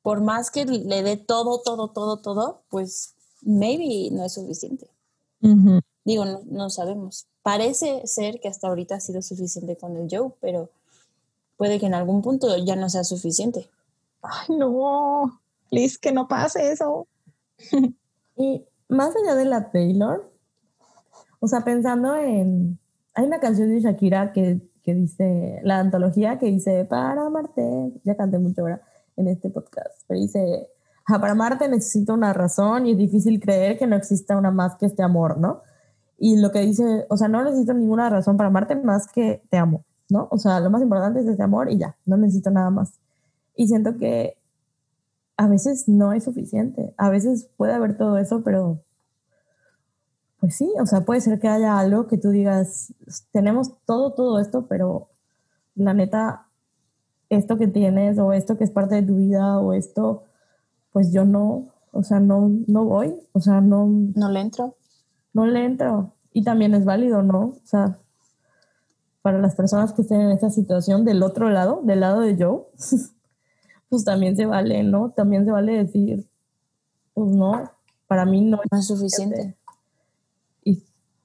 [0.03, 4.89] Por más que le dé todo, todo, todo, todo, pues maybe no es suficiente.
[6.05, 7.27] Digo, no, no sabemos.
[7.43, 10.71] Parece ser que hasta ahorita ha sido suficiente con el Joe, pero
[11.57, 13.71] puede que en algún punto ya no sea suficiente.
[14.23, 15.41] Ay, no,
[15.71, 17.07] please, que no pase eso.
[18.37, 20.31] y más allá de la Taylor,
[21.41, 22.79] o sea, pensando en,
[23.15, 28.17] hay una canción de Shakira que, que dice, la antología que dice, para amarte, ya
[28.17, 28.83] canté mucho ahora
[29.17, 30.69] en este podcast, pero dice,
[31.07, 34.87] para amarte necesito una razón y es difícil creer que no exista una más que
[34.87, 35.63] este amor, ¿no?
[36.19, 39.57] Y lo que dice, o sea, no necesito ninguna razón para amarte más que te
[39.57, 40.29] amo, ¿no?
[40.31, 42.99] O sea, lo más importante es ese amor y ya, no necesito nada más.
[43.55, 44.37] Y siento que
[45.37, 46.95] a veces no es suficiente.
[46.97, 48.81] A veces puede haber todo eso, pero
[50.41, 52.95] pues sí, o sea, puede ser que haya algo que tú digas,
[53.33, 55.09] tenemos todo, todo esto, pero
[55.75, 56.47] la neta,
[57.31, 60.25] esto que tienes o esto que es parte de tu vida o esto,
[60.93, 63.89] pues yo no, o sea, no, no voy, o sea, no...
[64.15, 64.77] No le entro.
[65.33, 66.13] No le entro.
[66.33, 67.41] Y también es válido, ¿no?
[67.41, 67.99] O sea,
[69.27, 72.61] para las personas que estén en esta situación del otro lado, del lado de Joe,
[73.89, 75.11] pues también se vale, ¿no?
[75.17, 76.29] También se vale decir,
[77.13, 77.69] pues no,
[78.07, 79.57] para mí no, es suficiente.
[80.63, 80.81] Y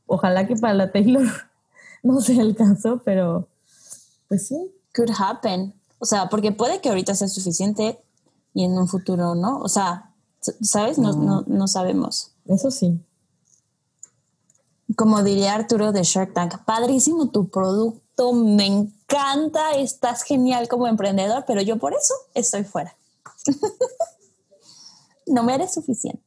[0.08, 1.28] ojalá que para la Taylor
[2.02, 3.48] no sea el caso, pero
[4.28, 4.74] pues sí.
[4.96, 5.72] Could happen.
[6.00, 8.00] O sea, porque puede que ahorita sea suficiente
[8.56, 9.60] y en un futuro no.
[9.60, 10.98] O sea, ¿sabes?
[10.98, 12.32] No, no, no sabemos.
[12.48, 13.00] Eso sí.
[14.96, 21.44] Como diría Arturo de Shark Tank, padrísimo tu producto, me encanta, estás genial como emprendedor,
[21.46, 22.96] pero yo por eso estoy fuera.
[25.28, 26.24] no me eres suficiente.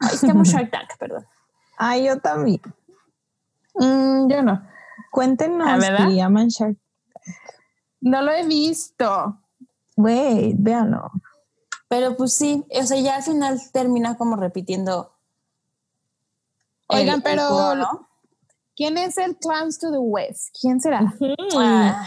[0.00, 1.26] Ay, es que amo Shark Tank, perdón.
[1.76, 2.60] Ay, yo también.
[3.74, 4.62] Mm, yo no.
[5.10, 7.36] Cuéntenos si llaman Shark Tank.
[8.00, 9.38] No lo he visto.
[9.96, 11.10] Wait, véanlo.
[11.88, 15.11] Pero pues sí, o sea, ya al final termina como repitiendo.
[16.92, 18.06] Oigan, pero
[18.76, 20.56] ¿quién es el Clams to the West?
[20.60, 21.14] ¿Quién será?
[21.56, 22.06] Ah.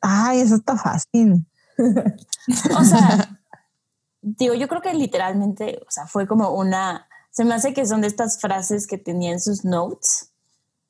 [0.00, 1.46] Ay, eso está fácil.
[1.78, 3.40] o sea,
[4.20, 8.00] digo, yo creo que literalmente, o sea, fue como una, se me hace que son
[8.00, 10.32] de estas frases que tenía en sus notes.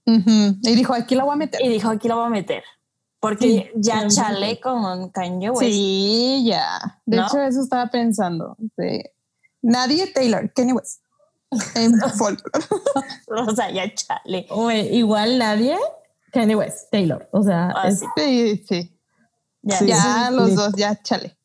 [0.05, 1.61] Y dijo, aquí la voy a meter.
[1.61, 2.63] Y dijo, aquí la voy a meter.
[3.19, 5.63] Porque ya chale con Kanye West.
[5.63, 7.01] Sí, ya.
[7.05, 8.57] De hecho, eso estaba pensando.
[9.63, 11.03] nadie Taylor, Kanye West.
[11.75, 11.95] En
[13.29, 14.47] o sea, ya chale.
[14.91, 15.77] igual nadie,
[16.33, 17.29] Kanye West, Taylor.
[17.33, 18.93] O sea, ah, sí, sí.
[19.63, 21.37] Ya, los dos, ya chale.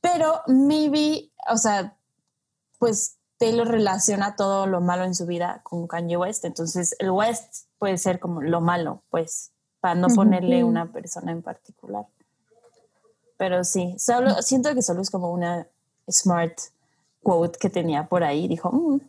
[0.00, 1.96] Pero maybe, o sea,
[2.78, 6.44] pues Taylor relaciona todo lo malo en su vida con Kanye West.
[6.44, 11.42] Entonces, el West puede ser como lo malo, pues para no ponerle una persona en
[11.42, 12.06] particular.
[13.38, 15.66] Pero sí, solo, siento que solo es como una
[16.10, 16.58] smart
[17.22, 18.48] quote que tenía por ahí.
[18.48, 19.00] Dijo, mm,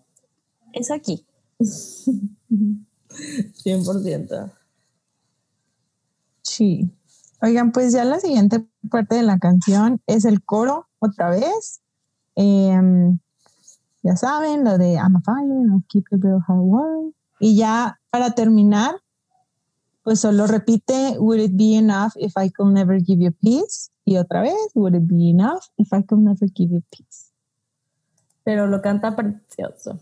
[0.74, 1.26] es aquí.
[3.64, 4.52] 100%.
[6.42, 6.90] Sí.
[7.42, 11.82] Oigan, pues ya la siguiente parte de la canción es el coro otra vez.
[12.36, 13.20] Em,
[14.04, 18.96] ya saben, lo de I'm a fire, I keep a hard Y ya para terminar,
[20.04, 23.90] pues solo repite, would it be enough if I could never give you peace?
[24.06, 27.31] Y otra vez, would it be enough if I could never give you peace?
[28.44, 30.00] Pero lo canta precioso,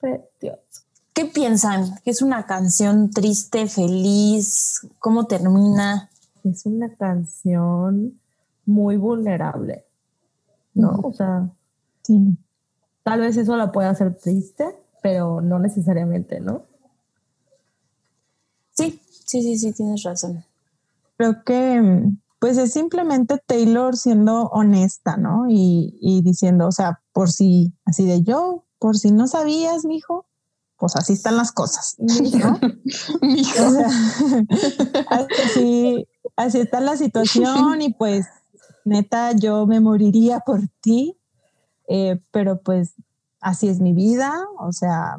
[0.00, 0.82] precioso.
[1.14, 1.96] ¿Qué piensan?
[2.04, 4.86] ¿Que es una canción triste, feliz?
[4.98, 6.10] ¿Cómo termina?
[6.44, 8.20] Es una canción
[8.66, 9.84] muy vulnerable,
[10.74, 11.00] ¿no?
[11.02, 11.48] O sea,
[12.02, 12.36] sí.
[13.02, 14.66] tal vez eso la pueda hacer triste,
[15.02, 16.62] pero no necesariamente, ¿no?
[18.72, 20.42] Sí, Sí, sí, sí, tienes razón.
[21.18, 22.02] Creo que
[22.38, 25.44] pues es simplemente Taylor siendo honesta, ¿no?
[25.50, 30.28] Y, diciendo, o sea, por si, así de yo, por si no sabías, mijo,
[30.76, 32.14] pues así están las cosas, ¿no?
[33.66, 34.46] o sea,
[35.10, 36.06] así,
[36.36, 38.24] así está la situación y pues
[38.84, 41.18] neta, yo me moriría por ti,
[41.88, 42.94] eh, pero pues
[43.40, 45.16] así es mi vida, o sea,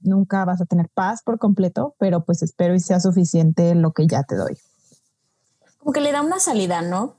[0.00, 4.06] nunca vas a tener paz por completo, pero pues espero y sea suficiente lo que
[4.06, 4.56] ya te doy.
[5.78, 7.16] Como que le da una salida, ¿no?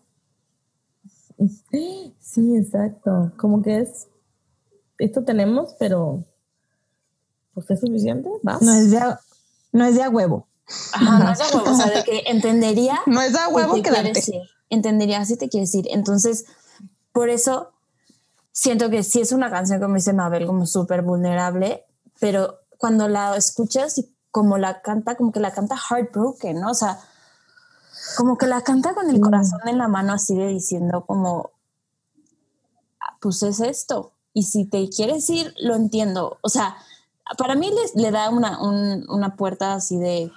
[2.20, 3.32] Sí, exacto.
[3.38, 4.08] Como que es,
[4.98, 6.24] esto tenemos, pero
[7.54, 8.62] pues es suficiente, ¿vas?
[8.62, 9.20] No es de a,
[9.72, 10.48] no es de a huevo.
[10.92, 13.00] Ajá, no es de a huevo, o sea, de que entendería.
[13.06, 14.42] No es de a huevo que decir.
[14.70, 15.88] Entendería si te quiere decir.
[15.92, 16.46] Entonces,
[17.14, 17.72] por eso
[18.52, 21.86] siento que sí es una canción, como dice Mabel, como súper vulnerable,
[22.20, 26.72] pero cuando la escuchas y como la canta, como que la canta heartbroken, ¿no?
[26.72, 27.00] O sea,
[28.18, 31.51] como que la canta con el corazón en la mano así de diciendo como,
[32.99, 34.14] ah, pues es esto.
[34.34, 36.38] Y si te quieres ir, lo entiendo.
[36.41, 36.78] O sea,
[37.38, 40.32] para mí le, le da una, una puerta así de,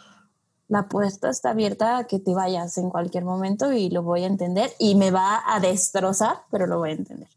[0.69, 4.27] la puerta está abierta a que te vayas en cualquier momento y lo voy a
[4.27, 7.29] entender y me va a destrozar, pero lo voy a entender.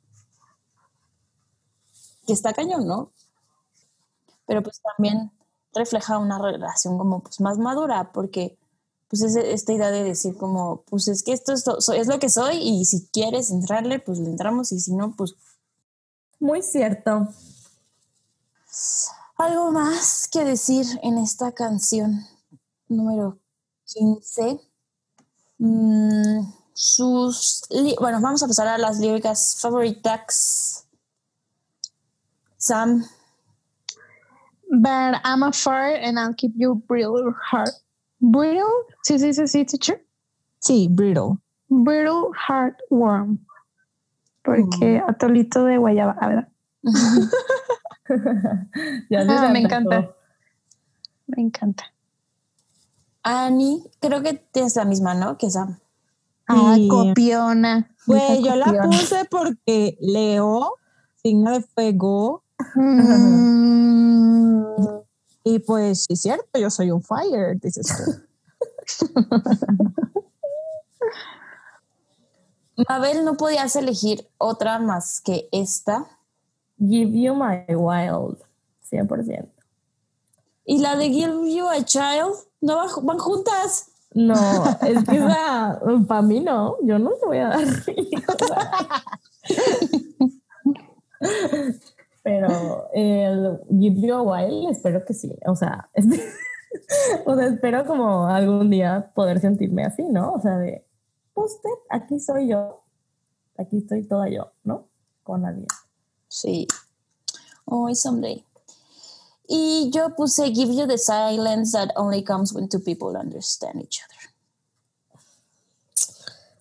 [2.28, 3.12] Que está cañón, ¿no?
[4.52, 5.32] pero pues también
[5.74, 8.58] refleja una relación como pues más madura, porque
[9.12, 12.30] pues es esta idea de decir como, pues es que esto es, es lo que
[12.30, 15.36] soy y si quieres entrarle, pues le entramos y si no, pues...
[16.40, 17.28] Muy cierto.
[19.36, 22.26] algo más que decir en esta canción
[22.88, 23.38] número
[23.88, 24.62] 15.
[25.58, 27.64] Mm, sus,
[28.00, 30.86] bueno, vamos a pasar a las líricas favoritas.
[32.58, 33.04] Sam.
[34.70, 37.74] But I'm a fart and I'll keep you brittle heart.
[38.22, 38.86] Brittle?
[39.02, 40.06] Sí, sí, sí, sí, teacher.
[40.60, 41.40] Sí, brittle.
[41.70, 43.40] Brittle heartworm.
[44.44, 45.10] Porque mm.
[45.10, 46.48] atolito de guayaba, ¿verdad?
[49.10, 50.16] ya, me encanta.
[51.28, 51.86] Me encanta.
[53.24, 55.38] Annie, creo que es la misma, ¿no?
[55.38, 55.80] Que Sam.
[56.48, 57.90] Ah, copiona.
[58.06, 60.76] Pues yo la puse porque Leo,
[61.24, 62.44] signo de fuego.
[62.76, 64.62] Mm.
[65.44, 68.04] Y pues sí es cierto, yo soy un fire, dices tú.
[72.88, 76.08] Mabel, no podías elegir otra más que esta.
[76.80, 78.38] Give You My Wild,
[78.90, 79.50] 100%.
[80.66, 82.34] ¿Y la de Give You a Child?
[82.62, 83.88] ¿No van juntas?
[84.14, 84.34] No,
[84.82, 85.20] es que
[86.08, 87.66] para mí no, yo no te voy a dar.
[92.24, 95.34] Pero el Give You a While, espero que sí.
[95.46, 95.90] O sea,
[97.26, 100.34] o sea, espero como algún día poder sentirme así, ¿no?
[100.34, 100.86] O sea, de,
[101.34, 101.58] pues
[101.90, 102.84] aquí soy yo,
[103.58, 104.88] aquí estoy toda yo, ¿no?
[105.24, 105.68] Con alguien.
[106.28, 106.68] Sí.
[107.66, 108.46] Hoy someday.
[109.48, 114.02] Y yo puse Give You the Silence that only comes when two people understand each
[114.04, 114.32] other.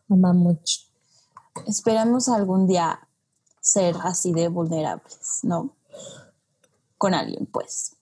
[0.08, 0.80] Mamá mucho.
[1.66, 2.98] Esperamos algún día
[3.60, 5.76] ser así de vulnerables, ¿no?
[6.98, 7.96] Con alguien, pues.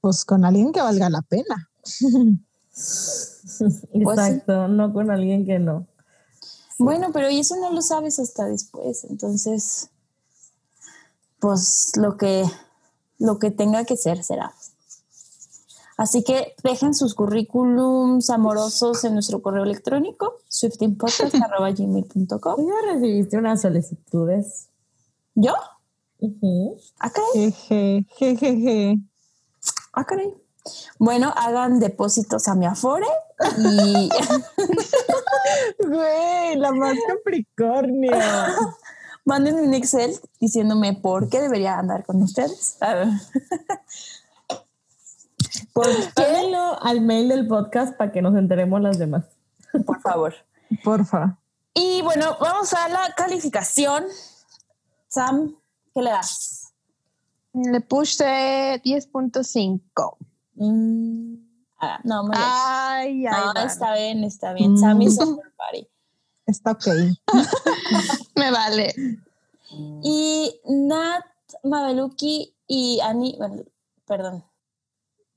[0.00, 1.70] Pues con alguien que valga la pena.
[2.78, 5.88] Pues Exacto, no con alguien que no.
[6.78, 9.90] Bueno, pero eso no lo sabes hasta después, entonces,
[11.40, 12.44] pues lo que
[13.18, 14.54] lo que tenga que ser será.
[15.98, 22.66] Así que dejen sus currículums amorosos en nuestro correo electrónico, swiftingpodcast.gmail.com.
[22.66, 24.68] ¿Ya recibiste unas solicitudes?
[25.34, 25.54] ¿Yo?
[27.00, 27.20] Acá.
[29.92, 30.16] Acá.
[31.00, 33.08] Bueno, hagan depósitos a mi Afore
[33.58, 34.08] y...
[35.84, 38.12] Güey, la más Capricornio.
[39.24, 42.78] Mándenme un Excel diciéndome por qué debería andar con ustedes.
[45.78, 46.28] ¿Por qué?
[46.80, 49.24] al mail del podcast para que nos enteremos las demás.
[49.86, 50.34] Por favor.
[50.82, 51.38] Porfa.
[51.72, 54.04] Y bueno, vamos a la calificación.
[55.06, 55.54] Sam,
[55.94, 56.74] ¿qué le das?
[57.52, 58.24] Le puse
[58.84, 60.16] 10.5.
[60.54, 61.34] Mm,
[61.80, 64.72] ah, no, me ay, ay, no, está bien, está bien.
[64.72, 64.78] Mm.
[64.78, 65.88] Sam is over party.
[66.46, 66.86] Está ok.
[68.34, 68.94] Me vale.
[70.02, 71.24] Y Nat,
[71.62, 73.64] Mabeluki y Ani, bueno,
[74.06, 74.47] perdón,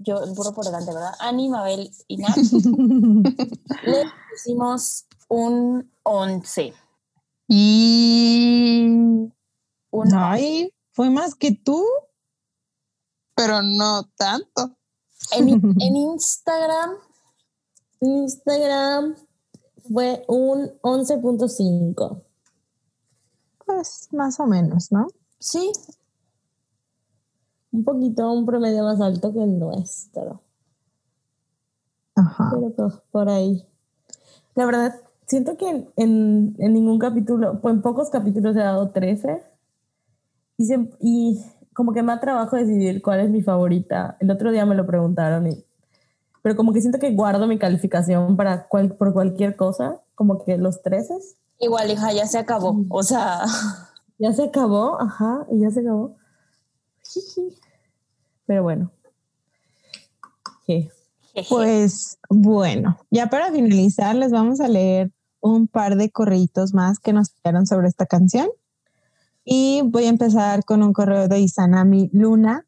[0.04, 1.14] yo el burro por delante, ¿verdad?
[1.20, 2.36] Ani, Mabel y Nat,
[3.84, 6.74] le pusimos un 11.
[7.48, 8.88] Y.
[9.92, 11.84] Un Ay, fue más que tú.
[13.36, 14.76] Pero no tanto.
[15.32, 15.50] En,
[15.82, 16.92] en Instagram.
[18.02, 19.16] Instagram
[19.92, 22.24] fue un 11.5.
[23.66, 25.08] Pues más o menos, ¿no?
[25.40, 25.72] Sí.
[27.72, 30.42] Un poquito, un promedio más alto que el nuestro.
[32.16, 32.52] Ajá.
[32.54, 33.66] Pero pues por ahí.
[34.56, 34.96] La verdad,
[35.26, 39.42] siento que en, ningún capítulo, pues en pocos capítulos he dado 13.
[40.58, 44.18] Y, y como que me ha trabajo decidir cuál es mi favorita.
[44.20, 45.66] El otro día me lo preguntaron y
[46.42, 50.58] pero como que siento que guardo mi calificación para cual, por cualquier cosa, como que
[50.58, 51.14] los 13.
[51.60, 53.42] Igual, hija, ya se acabó, o sea...
[54.18, 56.16] Ya se acabó, ajá, y ya se acabó.
[58.46, 58.92] Pero bueno.
[61.50, 67.14] Pues bueno, ya para finalizar les vamos a leer un par de correitos más que
[67.14, 68.50] nos quedaron sobre esta canción.
[69.44, 72.68] Y voy a empezar con un correo de Isanami Luna.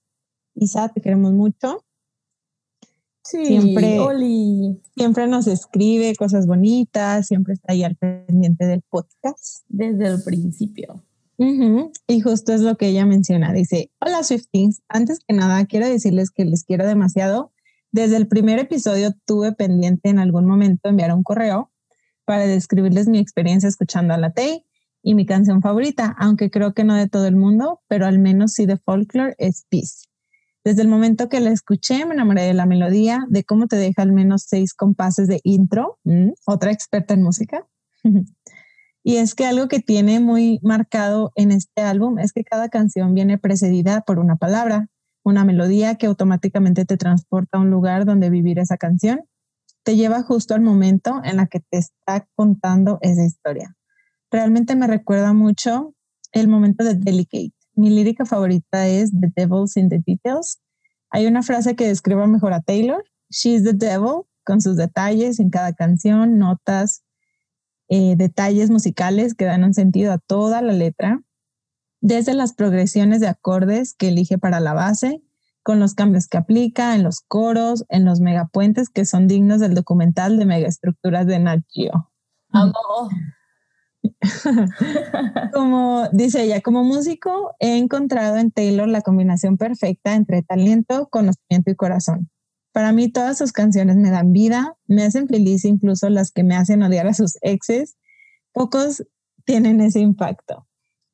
[0.55, 1.83] Isa, te queremos mucho.
[3.23, 3.99] Sí, siempre,
[4.95, 9.63] siempre nos escribe cosas bonitas, siempre está ahí al pendiente del podcast.
[9.69, 11.03] Desde el principio.
[11.37, 13.53] Y justo es lo que ella menciona.
[13.53, 17.51] Dice, hola Swiftings, antes que nada quiero decirles que les quiero demasiado.
[17.91, 21.71] Desde el primer episodio tuve pendiente en algún momento enviar un correo
[22.25, 24.65] para describirles mi experiencia escuchando a la Tay
[25.03, 28.53] y mi canción favorita, aunque creo que no de todo el mundo, pero al menos
[28.53, 30.05] sí de folklore, es Peace.
[30.63, 34.01] Desde el momento que la escuché, me enamoré de la melodía, de cómo te deja
[34.01, 37.67] al menos seis compases de intro, mm, otra experta en música.
[39.03, 43.13] y es que algo que tiene muy marcado en este álbum es que cada canción
[43.13, 44.87] viene precedida por una palabra,
[45.23, 49.21] una melodía que automáticamente te transporta a un lugar donde vivir esa canción,
[49.83, 53.75] te lleva justo al momento en la que te está contando esa historia.
[54.31, 55.93] Realmente me recuerda mucho
[56.31, 57.53] el momento de Delicate.
[57.75, 60.61] Mi lírica favorita es The Devil's in the Details.
[61.09, 63.03] Hay una frase que describe mejor a Taylor.
[63.29, 67.02] She's the devil, con sus detalles en cada canción, notas,
[67.89, 71.21] eh, detalles musicales que dan un sentido a toda la letra,
[72.01, 75.21] desde las progresiones de acordes que elige para la base,
[75.63, 79.73] con los cambios que aplica en los coros, en los megapuentes que son dignos del
[79.73, 82.11] documental de megaestructuras de Nat Geo.
[85.53, 91.71] como dice ella, como músico he encontrado en Taylor la combinación perfecta entre talento, conocimiento
[91.71, 92.29] y corazón.
[92.73, 96.55] Para mí todas sus canciones me dan vida, me hacen feliz, incluso las que me
[96.55, 97.95] hacen odiar a sus exes.
[98.51, 99.05] Pocos
[99.45, 100.67] tienen ese impacto.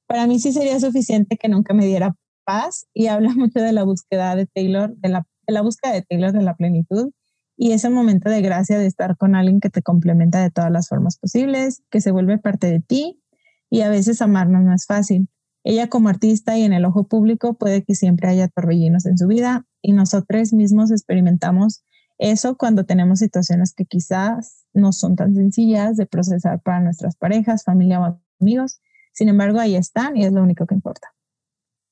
[0.08, 2.16] Para mí sí sería suficiente que nunca me diera
[2.46, 6.02] paz y habla mucho de la búsqueda de Taylor, de la, de la búsqueda de
[6.02, 7.12] Taylor de la plenitud
[7.58, 10.88] y ese momento de gracia de estar con alguien que te complementa de todas las
[10.88, 13.22] formas posibles, que se vuelve parte de ti
[13.70, 15.28] y a veces amarnos no es fácil.
[15.66, 19.28] Ella como artista y en el ojo público puede que siempre haya torbellinos en su
[19.28, 21.84] vida y nosotros mismos experimentamos
[22.18, 27.64] eso cuando tenemos situaciones que quizás no son tan sencillas de procesar para nuestras parejas,
[27.64, 28.82] familia o amigos.
[29.14, 31.08] Sin embargo, ahí están y es lo único que importa.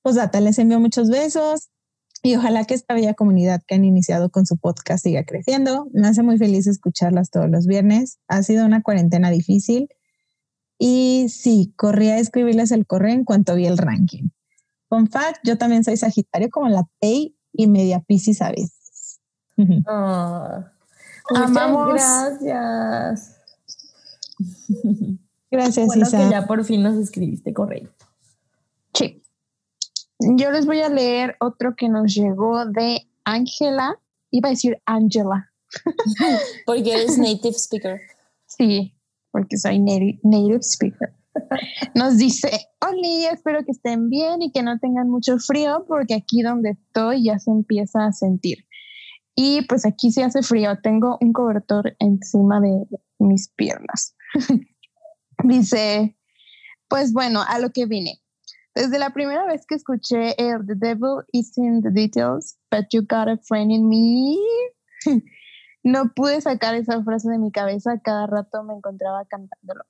[0.01, 1.69] Pues data, les envío muchos besos,
[2.23, 5.87] y ojalá que esta bella comunidad que han iniciado con su podcast siga creciendo.
[5.93, 8.19] Me hace muy feliz escucharlas todos los viernes.
[8.27, 9.87] Ha sido una cuarentena difícil.
[10.79, 14.29] Y sí, corrí a escribirles el correo en cuanto vi el ranking.
[14.89, 19.19] Con fact, yo también soy Sagitario como la T y media Pisces a veces.
[19.87, 20.63] Oh,
[21.35, 21.93] Amamos.
[21.93, 23.37] Gracias.
[25.49, 27.89] Gracias, bueno, que ya por fin nos escribiste correo.
[28.93, 29.23] Sí.
[30.19, 33.99] Yo les voy a leer otro que nos llegó de Ángela.
[34.31, 35.51] Iba a decir Angela.
[36.65, 38.01] porque eres native speaker.
[38.45, 38.93] Sí,
[39.31, 41.13] porque soy native, speaker.
[41.95, 42.49] Nos dice,
[42.81, 47.23] hola, espero que estén bien y que no tengan mucho frío porque aquí donde estoy
[47.23, 48.65] ya se empieza a sentir.
[49.35, 52.87] Y pues aquí sí hace frío, tengo un cobertor encima de
[53.19, 54.15] mis piernas.
[55.43, 56.17] dice,
[56.87, 58.21] pues bueno, a lo que vine.
[58.73, 63.01] Desde la primera vez que escuché el The Devil is in the Details, but you
[63.01, 64.37] got a friend in me,
[65.83, 69.83] no pude sacar esa frase de mi cabeza, cada rato me encontraba cantándolo.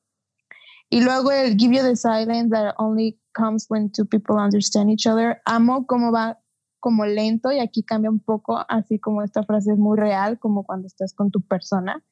[0.90, 5.06] Y luego el Give You the Silence that only comes when two people understand each
[5.06, 5.42] other.
[5.46, 6.40] Amo cómo va
[6.80, 10.64] como lento y aquí cambia un poco, así como esta frase es muy real, como
[10.64, 12.04] cuando estás con tu persona.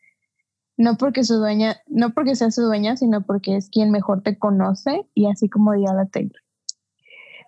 [0.78, 4.38] No porque su dueña, no porque sea su dueña, sino porque es quien mejor te
[4.38, 6.42] conoce y así como la Taylor.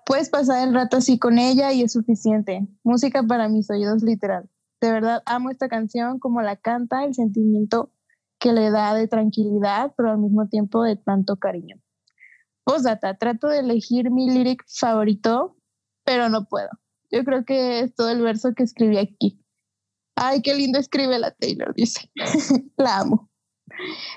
[0.05, 2.65] Puedes pasar el rato así con ella y es suficiente.
[2.83, 4.49] Música para mis oídos literal.
[4.79, 7.91] De verdad amo esta canción como la canta, el sentimiento
[8.39, 11.77] que le da de tranquilidad, pero al mismo tiempo de tanto cariño.
[12.63, 15.57] Postdata, trato de elegir mi lyric favorito,
[16.03, 16.69] pero no puedo.
[17.11, 19.41] Yo creo que es todo el verso que escribí aquí.
[20.15, 22.11] Ay, qué lindo escribe la Taylor, dice.
[22.77, 23.29] la amo.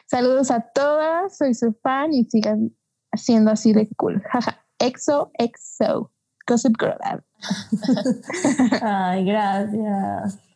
[0.06, 2.74] Saludos a todas, soy su fan y sigan
[3.14, 4.22] siendo así de cool.
[4.30, 4.64] Jaja.
[4.78, 6.10] Exo, exo.
[6.46, 6.96] Gossip Girl.
[8.82, 10.49] Ay, gracias.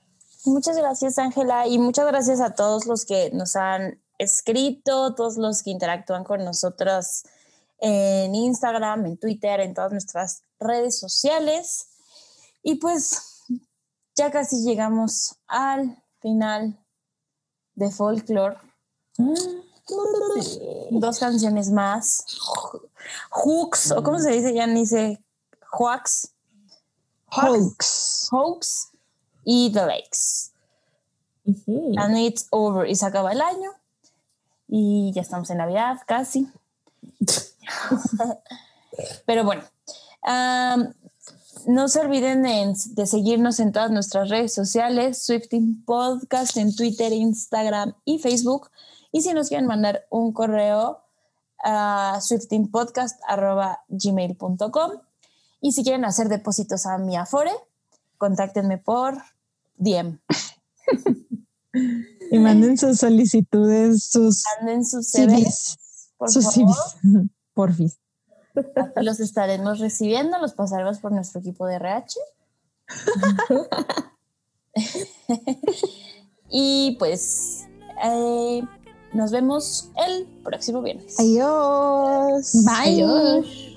[0.45, 5.63] Muchas gracias, Ángela, y muchas gracias a todos los que nos han escrito, todos los
[5.63, 7.25] que interactúan con nosotros
[7.79, 11.89] en Instagram, en Twitter, en todas nuestras redes sociales.
[12.63, 13.43] Y pues
[14.15, 16.79] ya casi llegamos al final
[17.75, 18.59] de Folklore.
[19.17, 19.35] Mm.
[20.91, 22.25] Dos canciones más.
[23.31, 25.25] Hooks, o cómo se dice, ya ni dice
[25.73, 26.33] Hooks.
[27.31, 28.29] Hooks.
[28.31, 28.94] Hooks
[29.45, 30.51] y The Lakes.
[31.97, 32.87] And it's over.
[32.89, 33.71] Y se acaba el año.
[34.69, 36.49] Y ya estamos en Navidad casi.
[39.27, 39.63] Pero bueno,
[41.67, 47.13] no se olviden de, de, seguirnos en todas nuestras redes sociales, Swifting Podcast en Twitter,
[47.13, 48.71] Instagram y Facebook.
[49.13, 51.03] Y si nos quieren mandar un correo
[51.63, 54.91] a swiftingpodcast.gmail.com
[55.61, 57.51] y si quieren hacer depósitos a mi Afore,
[58.19, 59.17] contáctenme por
[59.77, 60.19] DM.
[62.31, 65.79] y manden sus solicitudes, sus manden sus CVs,
[66.17, 66.75] por sus favor.
[67.55, 67.99] porfis.
[68.97, 72.21] los estaremos recibiendo, los pasaremos por nuestro equipo de RH.
[76.51, 77.65] y pues
[78.05, 78.63] eh,
[79.13, 81.19] nos vemos el próximo viernes.
[81.19, 82.53] Adiós.
[82.65, 83.03] Bye.
[83.03, 83.75] Adiós.